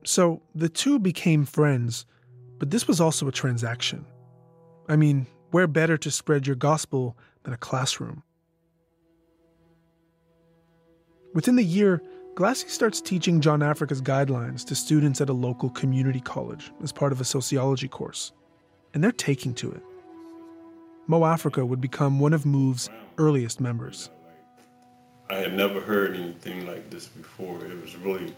[0.05, 2.05] so the two became friends,
[2.59, 4.05] but this was also a transaction.
[4.91, 8.23] I mean, where better to spread your gospel than a classroom?
[11.33, 12.03] Within the year,
[12.35, 17.11] Glassey starts teaching John Africa's guidelines to students at a local community college as part
[17.11, 18.33] of a sociology course,
[18.93, 19.83] and they're taking to it.
[21.07, 24.11] Mo Africa would become one of MOVE's earliest members.
[25.31, 27.65] I had never heard anything like this before.
[27.65, 28.35] It was really,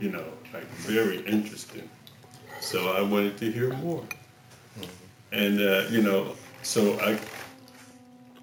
[0.00, 1.88] you know, like very interesting.
[2.60, 4.02] So I wanted to hear more.
[5.32, 7.18] And, uh, you know, so I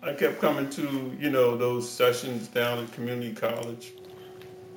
[0.04, 3.94] I kept coming to, you know, those sessions down at community college,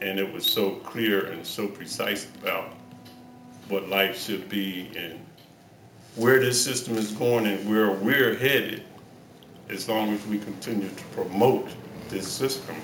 [0.03, 2.75] and it was so clear and so precise about
[3.69, 5.19] what life should be and
[6.17, 8.83] where this system is going and where we're headed
[9.71, 11.71] as long as we continue to promote
[12.11, 12.77] this system.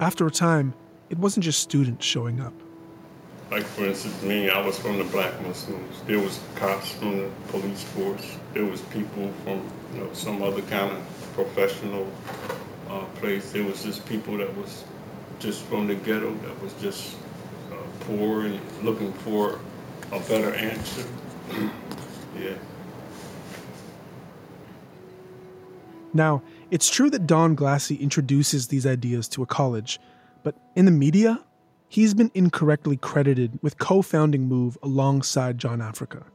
[0.00, 0.74] After a time,
[1.10, 2.52] it wasn't just students showing up.
[3.50, 6.02] Like, for instance, me, I was from the black Muslims.
[6.06, 8.36] There was cops from the police force.
[8.54, 9.60] There was people from
[9.92, 12.08] you know, some other kind of professional
[12.88, 13.50] uh, place.
[13.50, 14.84] There was just people that was
[15.40, 17.16] just from the ghetto that was just
[17.72, 19.58] uh, poor and looking for
[20.12, 21.04] a better answer.
[22.38, 22.54] yeah.
[26.12, 29.98] Now, it's true that Don Glassey introduces these ideas to a college,
[30.42, 31.42] but in the media,
[31.88, 36.26] he's been incorrectly credited with co founding MOVE alongside John Africa.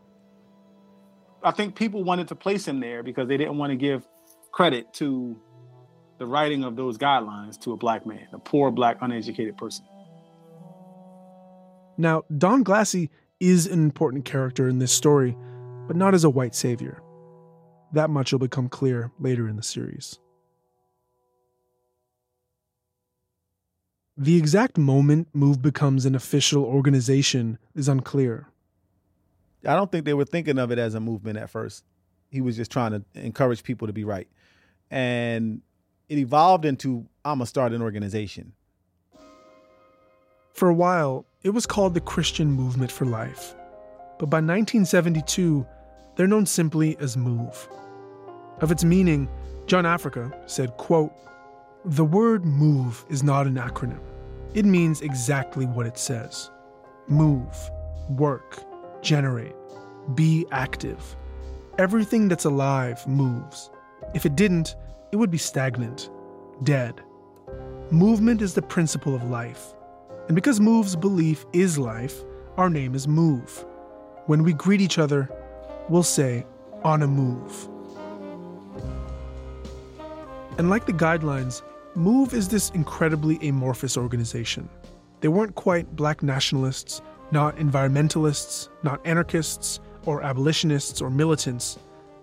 [1.43, 4.07] I think people wanted to place him there because they didn't want to give
[4.51, 5.35] credit to
[6.17, 9.85] the writing of those guidelines to a black man, a poor, black, uneducated person.
[11.97, 13.09] Now, Don Glassey
[13.39, 15.35] is an important character in this story,
[15.87, 17.01] but not as a white savior.
[17.91, 20.17] That much will become clear later in the series.
[24.15, 28.47] The exact moment MOVE becomes an official organization is unclear.
[29.67, 31.83] I don't think they were thinking of it as a movement at first.
[32.29, 34.27] He was just trying to encourage people to be right.
[34.91, 35.61] And
[36.09, 38.53] it evolved into I'm going to start an organization.
[40.53, 43.55] For a while, it was called the Christian Movement for Life.
[44.19, 45.65] But by 1972,
[46.15, 47.67] they're known simply as MOVE.
[48.59, 49.27] Of its meaning,
[49.65, 51.11] John Africa said, quote,
[51.85, 53.99] The word move is not an acronym.
[54.53, 56.49] It means exactly what it says.
[57.09, 57.53] Move,
[58.07, 58.63] work,
[59.01, 59.53] generate,
[60.15, 61.17] be active.
[61.77, 63.69] Everything that's alive moves.
[64.13, 64.77] If it didn't,
[65.11, 66.09] it would be stagnant,
[66.63, 67.01] dead.
[67.91, 69.73] Movement is the principle of life.
[70.27, 72.23] And because Move's belief is life,
[72.55, 73.65] our name is Move.
[74.27, 75.29] When we greet each other,
[75.89, 76.45] we'll say,
[76.85, 77.67] on a move.
[80.57, 81.61] And like the guidelines,
[81.95, 84.67] MOVE is this incredibly amorphous organization.
[85.21, 91.77] They weren't quite black nationalists, not environmentalists, not anarchists, or abolitionists or militants,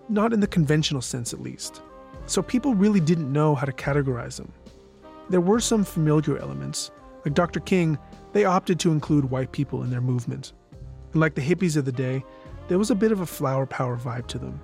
[0.08, 1.82] not in the conventional sense at least.
[2.26, 4.52] So people really didn't know how to categorize them.
[5.28, 6.90] There were some familiar elements.
[7.24, 7.60] Like Dr.
[7.60, 7.96] King,
[8.32, 10.52] they opted to include white people in their movement.
[11.12, 12.24] And like the hippies of the day,
[12.66, 14.60] there was a bit of a flower power vibe to them.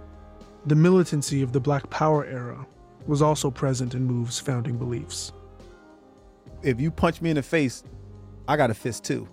[0.66, 2.66] The militancy of the Black Power era
[3.06, 5.32] was also present in MOVE's founding beliefs.
[6.62, 7.84] If you punch me in the face,
[8.48, 9.28] I got a fist too,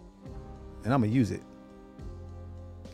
[0.84, 1.42] and I'm gonna use it.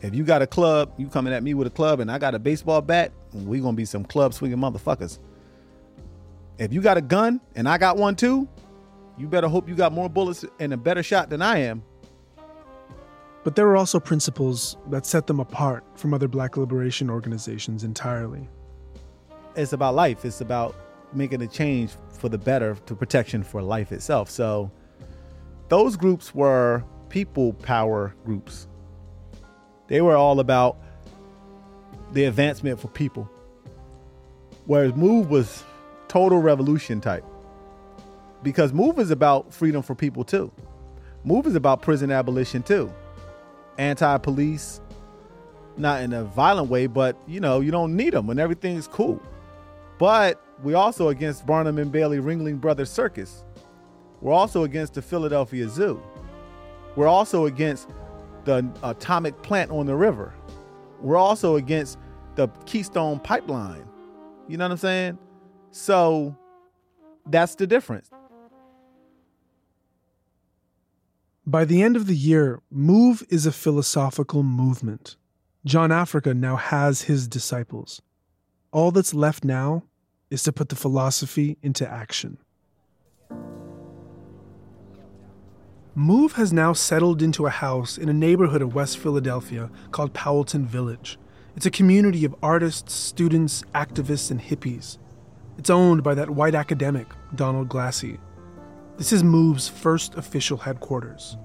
[0.02, 2.34] If you got a club, you coming at me with a club, and I got
[2.34, 5.18] a baseball bat, we gonna be some club swinging motherfuckers.
[6.58, 8.48] If you got a gun and I got one too,
[9.18, 11.82] you better hope you got more bullets and a better shot than I am.
[13.44, 18.48] But there are also principles that set them apart from other black liberation organizations entirely.
[19.56, 20.24] It's about life.
[20.24, 20.74] It's about
[21.12, 24.30] making a change for the better to protection for life itself.
[24.30, 24.70] So
[25.68, 28.68] those groups were people power groups.
[29.88, 30.78] They were all about
[32.12, 33.28] the advancement for people.
[34.66, 35.64] Whereas Move was
[36.08, 37.24] total revolution type.
[38.42, 40.52] Because Move is about freedom for people too.
[41.24, 42.92] Move is about prison abolition too.
[43.78, 44.80] Anti police,
[45.76, 49.20] not in a violent way, but you know, you don't need them when everything's cool.
[50.00, 53.44] But we're also against Barnum and Bailey Ringling Brothers Circus.
[54.22, 56.02] We're also against the Philadelphia Zoo.
[56.96, 57.90] We're also against
[58.44, 60.32] the atomic plant on the river.
[61.02, 61.98] We're also against
[62.34, 63.84] the Keystone Pipeline.
[64.48, 65.18] You know what I'm saying?
[65.70, 66.34] So
[67.26, 68.08] that's the difference.
[71.46, 75.16] By the end of the year, Move is a philosophical movement.
[75.66, 78.00] John Africa now has his disciples.
[78.72, 79.82] All that's left now
[80.30, 82.38] is to put the philosophy into action.
[85.96, 90.64] Move has now settled into a house in a neighborhood of West Philadelphia called Powelton
[90.64, 91.18] Village.
[91.56, 94.98] It's a community of artists, students, activists, and hippies.
[95.58, 98.18] It's owned by that white academic, Donald Glassey.
[98.98, 101.36] This is Move's first official headquarters.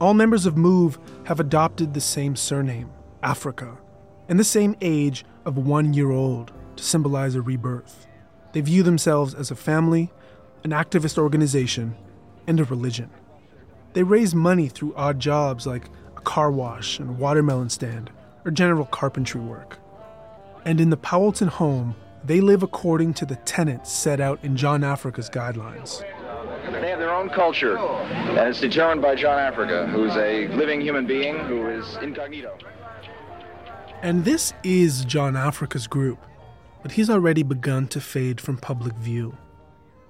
[0.00, 2.90] All members of Move have adopted the same surname,
[3.22, 3.78] Africa,
[4.28, 8.07] and the same age of one year old to symbolize a rebirth.
[8.52, 10.10] They view themselves as a family,
[10.64, 11.96] an activist organization,
[12.46, 13.10] and a religion.
[13.92, 18.10] They raise money through odd jobs like a car wash and a watermelon stand
[18.44, 19.78] or general carpentry work.
[20.64, 21.94] And in the Powelton home,
[22.24, 26.02] they live according to the tenets set out in John Africa's guidelines.
[26.70, 31.06] They have their own culture, and it's determined by John Africa, who's a living human
[31.06, 32.58] being who is incognito.
[34.02, 36.18] And this is John Africa's group,
[36.88, 39.36] but he's already begun to fade from public view.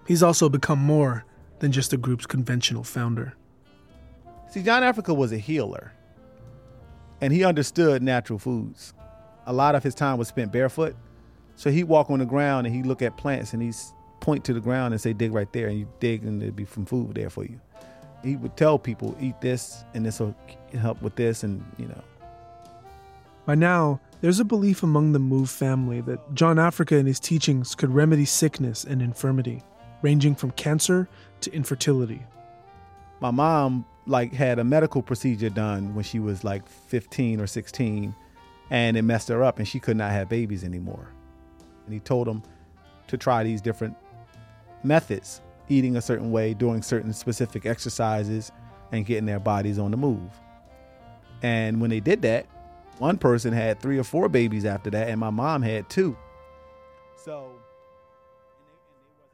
[0.06, 1.24] He's also become more
[1.58, 3.34] than just the group's conventional founder.
[4.48, 5.90] See, John Africa was a healer,
[7.20, 8.94] and he understood natural foods.
[9.46, 10.94] A lot of his time was spent barefoot,
[11.56, 13.74] so he'd walk on the ground and he'd look at plants and he'd
[14.20, 16.64] point to the ground and say, "Dig right there," and you dig, and there'd be
[16.64, 17.60] some food there for you.
[18.22, 20.36] He would tell people, "Eat this, and this will
[20.74, 22.04] help with this," and you know.
[23.46, 27.74] By now, there's a belief among the Move family that John Africa and his teachings
[27.74, 29.62] could remedy sickness and infirmity,
[30.02, 31.08] ranging from cancer
[31.42, 32.22] to infertility.
[33.20, 38.14] My mom like had a medical procedure done when she was like 15 or 16
[38.70, 41.12] and it messed her up and she could not have babies anymore.
[41.84, 42.42] And he told them
[43.06, 43.96] to try these different
[44.82, 48.50] methods, eating a certain way, doing certain specific exercises
[48.92, 50.30] and getting their bodies on the move.
[51.42, 52.46] And when they did that,
[52.98, 56.16] one person had three or four babies after that, and my mom had two.
[57.16, 57.52] So.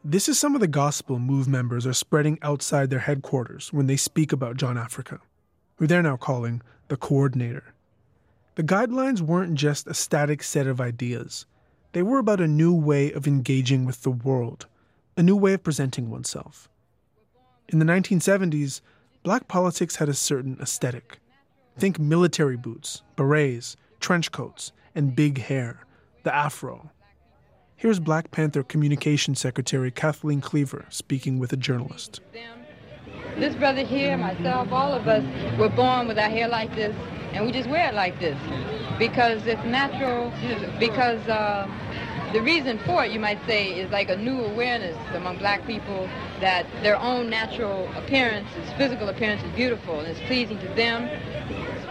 [0.05, 3.97] This is some of the gospel move members are spreading outside their headquarters when they
[3.97, 5.21] speak about John Africa,
[5.77, 7.75] who they're now calling the coordinator.
[8.57, 11.47] The guidelines weren't just a static set of ideas,
[11.95, 14.67] they were about a new way of engaging with the world,
[15.17, 16.69] a new way of presenting oneself.
[17.69, 18.81] In the 1970s,
[19.23, 21.21] black politics had a certain aesthetic.
[21.77, 25.81] Think military boots, berets, trench coats, and big hair,
[26.22, 26.91] the afro.
[27.75, 32.20] Here's Black Panther Communications Secretary Kathleen Cleaver speaking with a journalist.
[33.37, 35.25] This brother here, myself, all of us
[35.59, 36.95] were born with our hair like this,
[37.33, 38.39] and we just wear it like this
[38.97, 40.33] because it's natural,
[40.79, 41.66] because uh,
[42.35, 46.09] the reason for it, you might say, is like a new awareness among black people
[46.41, 51.09] that their own natural appearance, physical appearance is beautiful and it's pleasing to them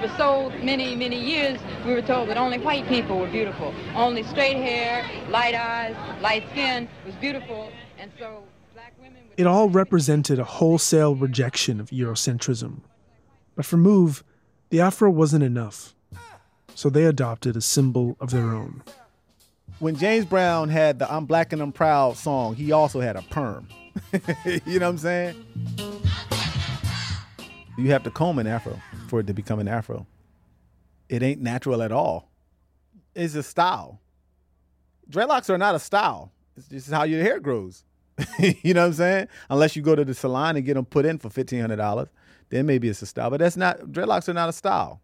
[0.03, 3.73] for so many, many years, we were told that only white people were beautiful.
[3.95, 7.71] Only straight hair, light eyes, light skin was beautiful.
[7.97, 9.21] And so black women.
[9.37, 12.81] It all represented a wholesale rejection of Eurocentrism.
[13.55, 14.25] But for Move,
[14.71, 15.95] the afro wasn't enough.
[16.75, 18.83] So they adopted a symbol of their own.
[19.83, 23.21] When James Brown had the I'm Black and I'm Proud song, he also had a
[23.23, 23.67] perm.
[24.45, 25.45] you know what I'm saying?
[27.77, 28.79] You have to comb an afro
[29.09, 30.07] for it to become an afro.
[31.09, 32.29] It ain't natural at all.
[33.13, 33.99] It's a style.
[35.09, 36.31] Dreadlocks are not a style.
[36.55, 37.83] It's just how your hair grows.
[38.39, 39.27] you know what I'm saying?
[39.49, 42.07] Unless you go to the salon and get them put in for fifteen hundred dollars,
[42.47, 43.29] then maybe it's a style.
[43.29, 45.01] But that's not dreadlocks are not a style.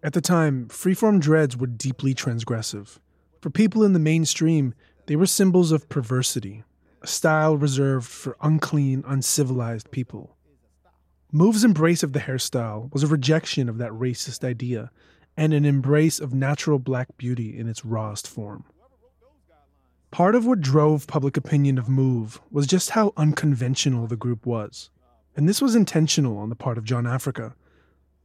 [0.00, 3.00] At the time, freeform dreads were deeply transgressive.
[3.40, 4.74] For people in the mainstream,
[5.06, 6.64] they were symbols of perversity,
[7.02, 10.36] a style reserved for unclean, uncivilized people.
[11.30, 14.90] Move's embrace of the hairstyle was a rejection of that racist idea
[15.36, 18.64] and an embrace of natural black beauty in its rawest form.
[20.10, 24.90] Part of what drove public opinion of Move was just how unconventional the group was.
[25.36, 27.54] And this was intentional on the part of John Africa.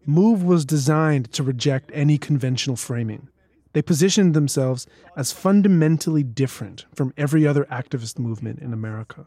[0.06, 3.28] Move was designed to reject any conventional framing,
[3.74, 9.26] They positioned themselves as fundamentally different from every other activist movement in America.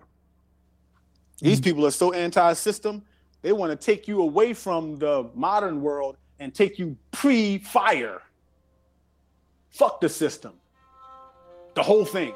[1.40, 3.02] These people are so anti-system,
[3.42, 8.22] they want to take you away from the modern world and take you pre-fire.
[9.70, 10.54] Fuck the system.
[11.74, 12.32] The whole thing.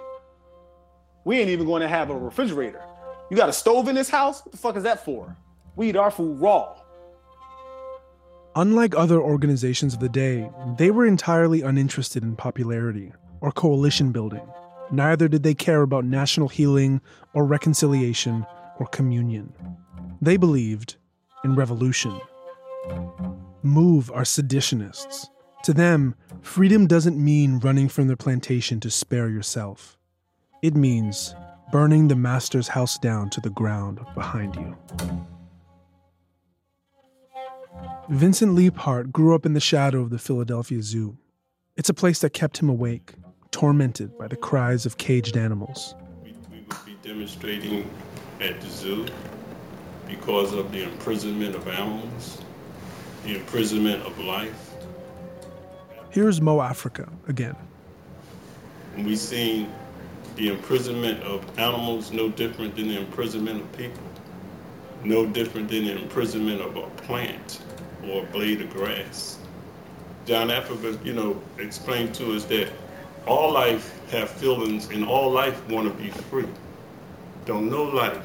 [1.25, 2.83] We ain't even going to have a refrigerator.
[3.31, 4.45] You got a stove in this house?
[4.45, 5.37] What the fuck is that for?
[5.77, 6.80] We eat our food raw.
[8.61, 10.47] Unlike other organizations of the day,
[10.77, 14.47] they were entirely uninterested in popularity or coalition building.
[14.91, 17.01] Neither did they care about national healing
[17.33, 18.45] or reconciliation
[18.79, 19.55] or communion.
[20.21, 20.97] They believed
[21.43, 22.21] in revolution.
[23.63, 25.27] Move are seditionists.
[25.65, 29.97] To them, freedom doesn't mean running from the plantation to spare yourself.
[30.61, 31.35] It means
[31.73, 34.77] burning the master's house down to the ground behind you.
[38.11, 41.17] Vincent Leaphart grew up in the shadow of the Philadelphia Zoo.
[41.77, 43.15] It's a place that kept him awake,
[43.53, 45.95] tormented by the cries of caged animals.
[46.25, 47.89] We would be demonstrating
[48.41, 49.07] at the zoo
[50.09, 52.39] because of the imprisonment of animals,
[53.23, 54.75] the imprisonment of life.
[56.11, 57.55] Here's Mo Africa again.
[58.97, 59.73] And we seen
[60.35, 64.03] the imprisonment of animals no different than the imprisonment of people,
[65.05, 67.61] no different than the imprisonment of a plant
[68.09, 69.39] or a blade of grass.
[70.27, 72.71] John Africa, you know, explained to us that
[73.27, 76.47] all life have feelings and all life want to be free.
[77.47, 78.25] Don't no life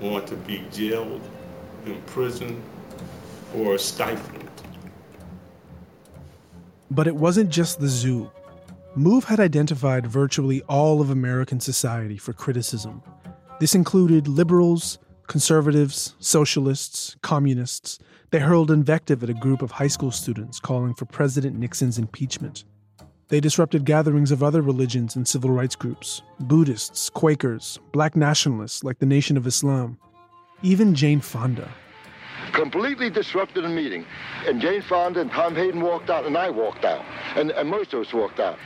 [0.00, 1.20] want to be jailed,
[1.86, 2.60] imprisoned,
[3.56, 4.50] or stifled.
[6.90, 8.30] But it wasn't just the zoo.
[8.94, 13.02] Move had identified virtually all of American society for criticism.
[13.58, 14.98] This included liberals,
[15.28, 17.98] conservatives, socialists, communists.
[18.32, 22.64] They hurled invective at a group of high school students calling for President Nixon's impeachment.
[23.28, 29.00] They disrupted gatherings of other religions and civil rights groups Buddhists, Quakers, black nationalists like
[29.00, 29.98] the Nation of Islam,
[30.62, 31.68] even Jane Fonda.
[32.54, 34.06] Completely disrupted a meeting.
[34.46, 37.04] And Jane Fonda and Tom Hayden walked out, and I walked out.
[37.36, 38.58] And, and most of us walked out.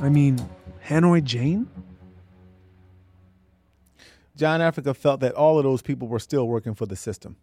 [0.00, 0.38] I mean,
[0.86, 1.68] Hanoi Jane?
[4.36, 7.36] John Africa felt that all of those people were still working for the system.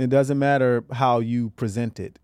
[0.00, 2.18] It doesn't matter how you present it.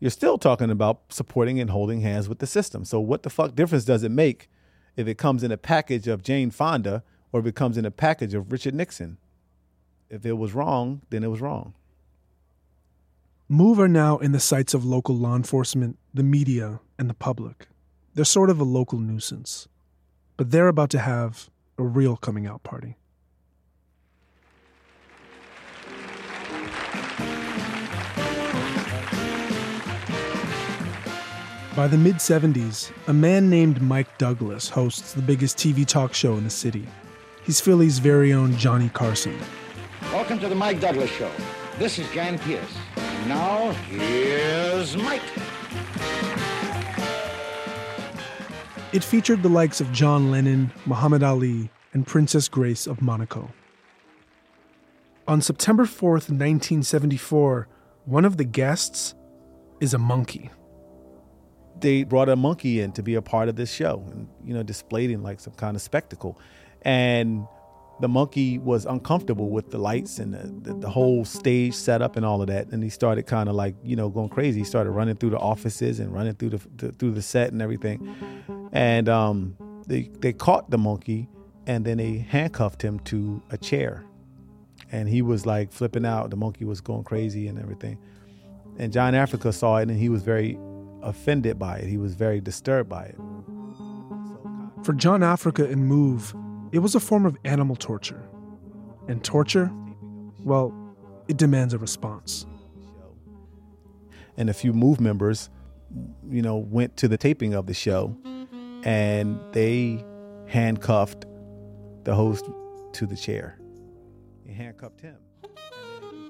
[0.00, 2.84] You're still talking about supporting and holding hands with the system.
[2.84, 4.50] So what the fuck difference does it make
[4.96, 7.92] if it comes in a package of Jane Fonda or if it comes in a
[7.92, 9.18] package of Richard Nixon?
[10.10, 11.74] If it was wrong, then it was wrong.
[13.48, 17.68] Move are now in the sights of local law enforcement, the media, and the public.
[18.14, 19.68] They're sort of a local nuisance.
[20.36, 22.96] But they're about to have a real coming out party.
[31.76, 36.38] By the mid 70s, a man named Mike Douglas hosts the biggest TV talk show
[36.38, 36.88] in the city.
[37.42, 39.38] He's Philly's very own Johnny Carson.
[40.04, 41.30] Welcome to the Mike Douglas Show.
[41.78, 42.74] This is Jan Pierce.
[42.96, 45.20] And now, here's Mike.
[48.94, 53.50] It featured the likes of John Lennon, Muhammad Ali, and Princess Grace of Monaco.
[55.28, 57.68] On September 4th, 1974,
[58.06, 59.14] one of the guests
[59.78, 60.50] is a monkey.
[61.80, 64.62] They brought a monkey in to be a part of this show and, you know,
[64.62, 66.38] displayed in like some kind of spectacle.
[66.82, 67.46] And
[68.00, 72.26] the monkey was uncomfortable with the lights and the, the, the whole stage setup and
[72.26, 72.68] all of that.
[72.68, 74.60] And he started kind of like, you know, going crazy.
[74.60, 77.62] He started running through the offices and running through the, the through the set and
[77.62, 78.14] everything.
[78.72, 79.56] And um,
[79.86, 81.28] they, they caught the monkey
[81.66, 84.04] and then they handcuffed him to a chair.
[84.92, 86.30] And he was like flipping out.
[86.30, 87.98] The monkey was going crazy and everything.
[88.78, 90.58] And John Africa saw it and he was very
[91.02, 91.88] offended by it.
[91.88, 93.16] He was very disturbed by it.
[94.84, 96.34] For John Africa and Move,
[96.72, 98.22] it was a form of animal torture.
[99.08, 99.70] And torture,
[100.44, 100.74] well,
[101.28, 102.46] it demands a response.
[104.36, 105.48] And a few Move members,
[106.28, 108.16] you know, went to the taping of the show
[108.84, 110.04] and they
[110.46, 111.24] handcuffed
[112.04, 112.48] the host
[112.92, 113.58] to the chair.
[114.44, 115.16] They handcuffed him.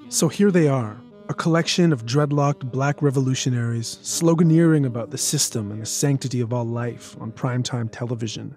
[0.08, 0.96] So here they are,
[1.28, 6.64] a collection of dreadlocked black revolutionaries sloganeering about the system and the sanctity of all
[6.64, 8.54] life on primetime television.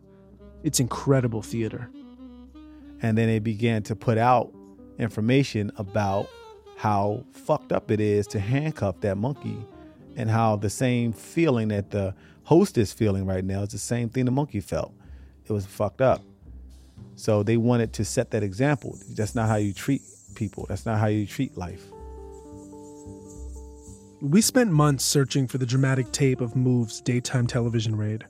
[0.64, 1.90] It's incredible theater.
[3.02, 4.54] And then they began to put out
[5.00, 6.30] information about
[6.78, 9.58] how fucked up it is to handcuff that monkey
[10.16, 12.14] and how the same feeling that the
[12.44, 14.94] host is feeling right now is the same thing the monkey felt.
[15.44, 16.22] It was fucked up.
[17.16, 18.98] So they wanted to set that example.
[19.10, 20.04] That's not how you treat
[20.36, 20.68] people.
[20.70, 21.84] That's not how you treat life.
[24.22, 28.26] We spent months searching for the dramatic tape of Move's daytime television raid.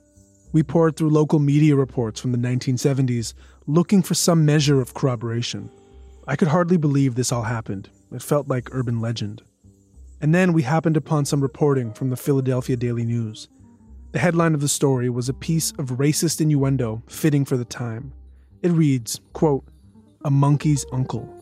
[0.52, 3.34] We poured through local media reports from the 1970s
[3.66, 5.68] looking for some measure of corroboration.
[6.28, 7.90] I could hardly believe this all happened.
[8.12, 9.42] It felt like urban legend.
[10.20, 13.48] And then we happened upon some reporting from the Philadelphia Daily News.
[14.12, 18.12] The headline of the story was a piece of racist innuendo fitting for the time.
[18.62, 19.64] It reads, quote,
[20.24, 21.39] A monkey's uncle.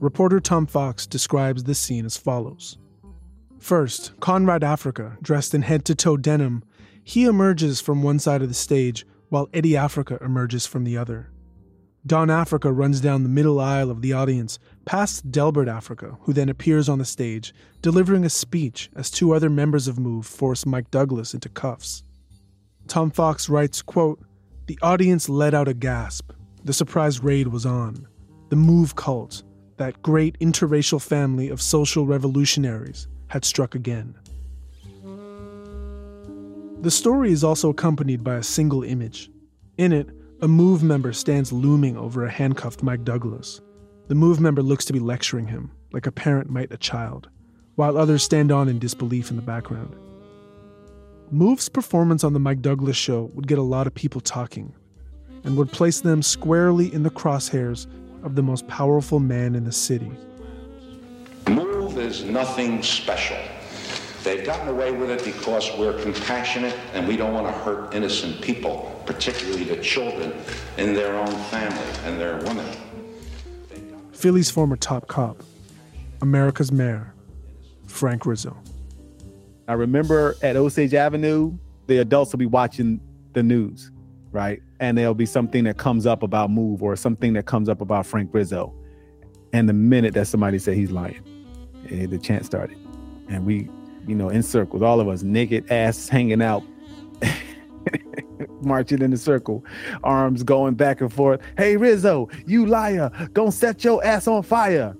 [0.00, 2.78] Reporter Tom Fox describes this scene as follows.
[3.58, 6.62] First, Conrad Africa, dressed in head to toe denim,
[7.02, 11.30] he emerges from one side of the stage while Eddie Africa emerges from the other.
[12.06, 16.48] Don Africa runs down the middle aisle of the audience past Delbert Africa, who then
[16.48, 20.90] appears on the stage, delivering a speech as two other members of Move force Mike
[20.92, 22.04] Douglas into cuffs.
[22.86, 24.20] Tom Fox writes, quote,
[24.66, 26.30] The audience let out a gasp.
[26.64, 28.06] The surprise raid was on.
[28.48, 29.42] The Move cult,
[29.78, 34.14] that great interracial family of social revolutionaries, had struck again.
[36.80, 39.30] The story is also accompanied by a single image.
[39.78, 40.10] In it,
[40.40, 43.60] a MOVE member stands looming over a handcuffed Mike Douglas.
[44.06, 47.28] The MOVE member looks to be lecturing him, like a parent might a child,
[47.74, 49.96] while others stand on in disbelief in the background.
[51.30, 54.72] MOVE's performance on the Mike Douglas show would get a lot of people talking,
[55.44, 57.86] and would place them squarely in the crosshairs
[58.22, 60.10] of the most powerful man in the city.
[61.48, 63.36] Move is nothing special.
[64.24, 68.42] They've gotten away with it because we're compassionate and we don't want to hurt innocent
[68.42, 70.34] people, particularly the children
[70.76, 72.66] in their own family and their women.
[74.12, 75.42] Philly's former top cop,
[76.20, 77.14] America's mayor,
[77.86, 78.56] Frank Rizzo.
[79.68, 81.56] I remember at Osage Avenue,
[81.86, 83.00] the adults will be watching
[83.32, 83.90] the news,
[84.32, 84.62] right?
[84.80, 88.06] And there'll be something that comes up about Move or something that comes up about
[88.06, 88.74] Frank Rizzo.
[89.52, 91.22] And the minute that somebody said he's lying,
[91.90, 92.76] eh, the chant started.
[93.28, 93.68] And we
[94.08, 96.62] you know, in circles, all of us naked, ass hanging out,
[98.62, 99.64] marching in a circle,
[100.02, 101.40] arms going back and forth.
[101.58, 104.96] Hey Rizzo, you liar, gonna set your ass on fire.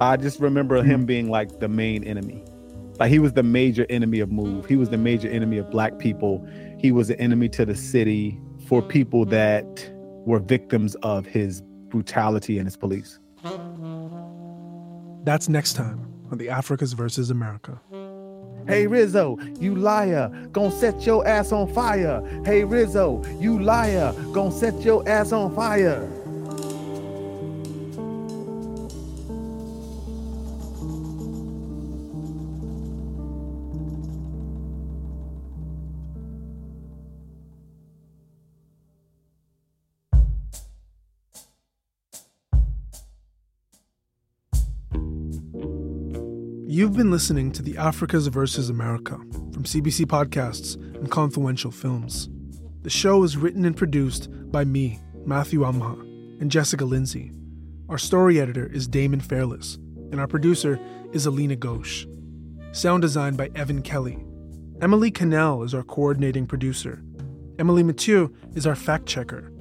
[0.00, 2.44] I just remember him being like the main enemy.
[2.98, 4.66] Like he was the major enemy of Move.
[4.66, 6.44] He was the major enemy of black people.
[6.78, 9.90] He was an enemy to the city for people that
[10.26, 13.18] were victims of his brutality and his police.
[15.24, 17.80] That's next time on the Africas versus America.
[18.66, 22.22] Hey Rizzo, you liar, gonna set your ass on fire.
[22.44, 26.06] Hey Rizzo, you liar, gonna set your ass on fire.
[46.98, 49.14] Been listening to the Africas versus America
[49.52, 52.28] from CBC Podcasts and Confluential Films.
[52.82, 55.92] The show is written and produced by me, Matthew Amha,
[56.40, 57.30] and Jessica Lindsay.
[57.88, 59.76] Our story editor is Damon Fairless,
[60.10, 60.80] and our producer
[61.12, 62.04] is Alina Ghosh.
[62.74, 64.18] Sound design by Evan Kelly.
[64.80, 67.00] Emily Cannell is our coordinating producer.
[67.60, 69.52] Emily Mathieu is our fact checker.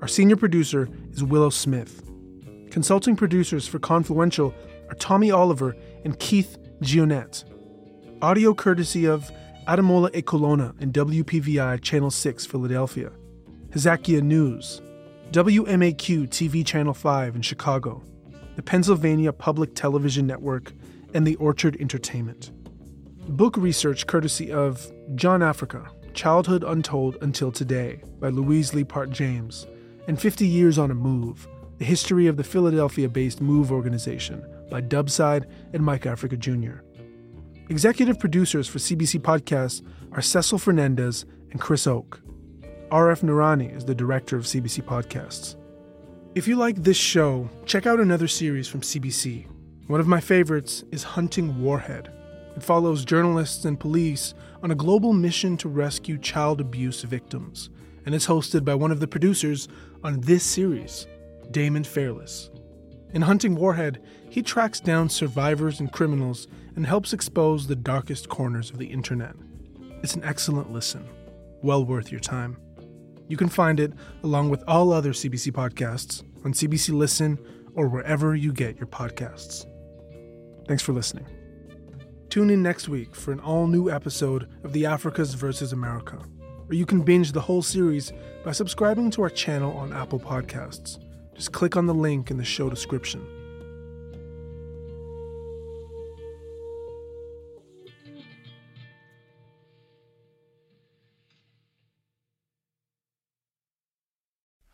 [0.00, 2.02] Our senior producer is Willow Smith.
[2.72, 4.52] Consulting producers for Confluential
[4.88, 7.44] are Tommy Oliver and Keith Gionette.
[8.22, 9.30] Audio courtesy of
[9.68, 13.12] Adamola Ekolona and WPVI Channel 6 Philadelphia.
[13.68, 14.80] Hezakia News.
[15.30, 18.02] WMAQ TV Channel 5 in Chicago.
[18.56, 20.72] The Pennsylvania Public Television Network
[21.12, 22.50] and the Orchard Entertainment.
[23.28, 29.66] Book research courtesy of John Africa, Childhood Untold Until Today by Louise Leaphart James,
[30.08, 34.80] and 50 Years on a Move, the history of the Philadelphia based Move organization by
[34.80, 36.78] Dubside and Mike Africa Jr.
[37.68, 42.20] Executive producers for CBC Podcasts are Cecil Fernandez and Chris Oke.
[42.90, 45.56] Arif Noorani is the director of CBC Podcasts.
[46.34, 49.46] If you like this show, check out another series from CBC.
[49.86, 52.12] One of my favorites is Hunting Warhead.
[52.56, 57.70] It follows journalists and police on a global mission to rescue child abuse victims,
[58.06, 59.68] and is hosted by one of the producers
[60.02, 61.06] on this series,
[61.50, 62.50] Damon Fairless.
[63.12, 68.70] In Hunting Warhead, he tracks down survivors and criminals and helps expose the darkest corners
[68.70, 69.34] of the internet.
[70.02, 71.06] It's an excellent listen,
[71.62, 72.56] well worth your time.
[73.26, 77.38] You can find it along with all other CBC podcasts on CBC Listen
[77.74, 79.66] or wherever you get your podcasts.
[80.66, 81.26] Thanks for listening.
[82.28, 86.20] Tune in next week for an all new episode of The Africas versus America,
[86.68, 88.12] or you can binge the whole series
[88.44, 90.98] by subscribing to our channel on Apple Podcasts.
[91.34, 93.26] Just click on the link in the show description.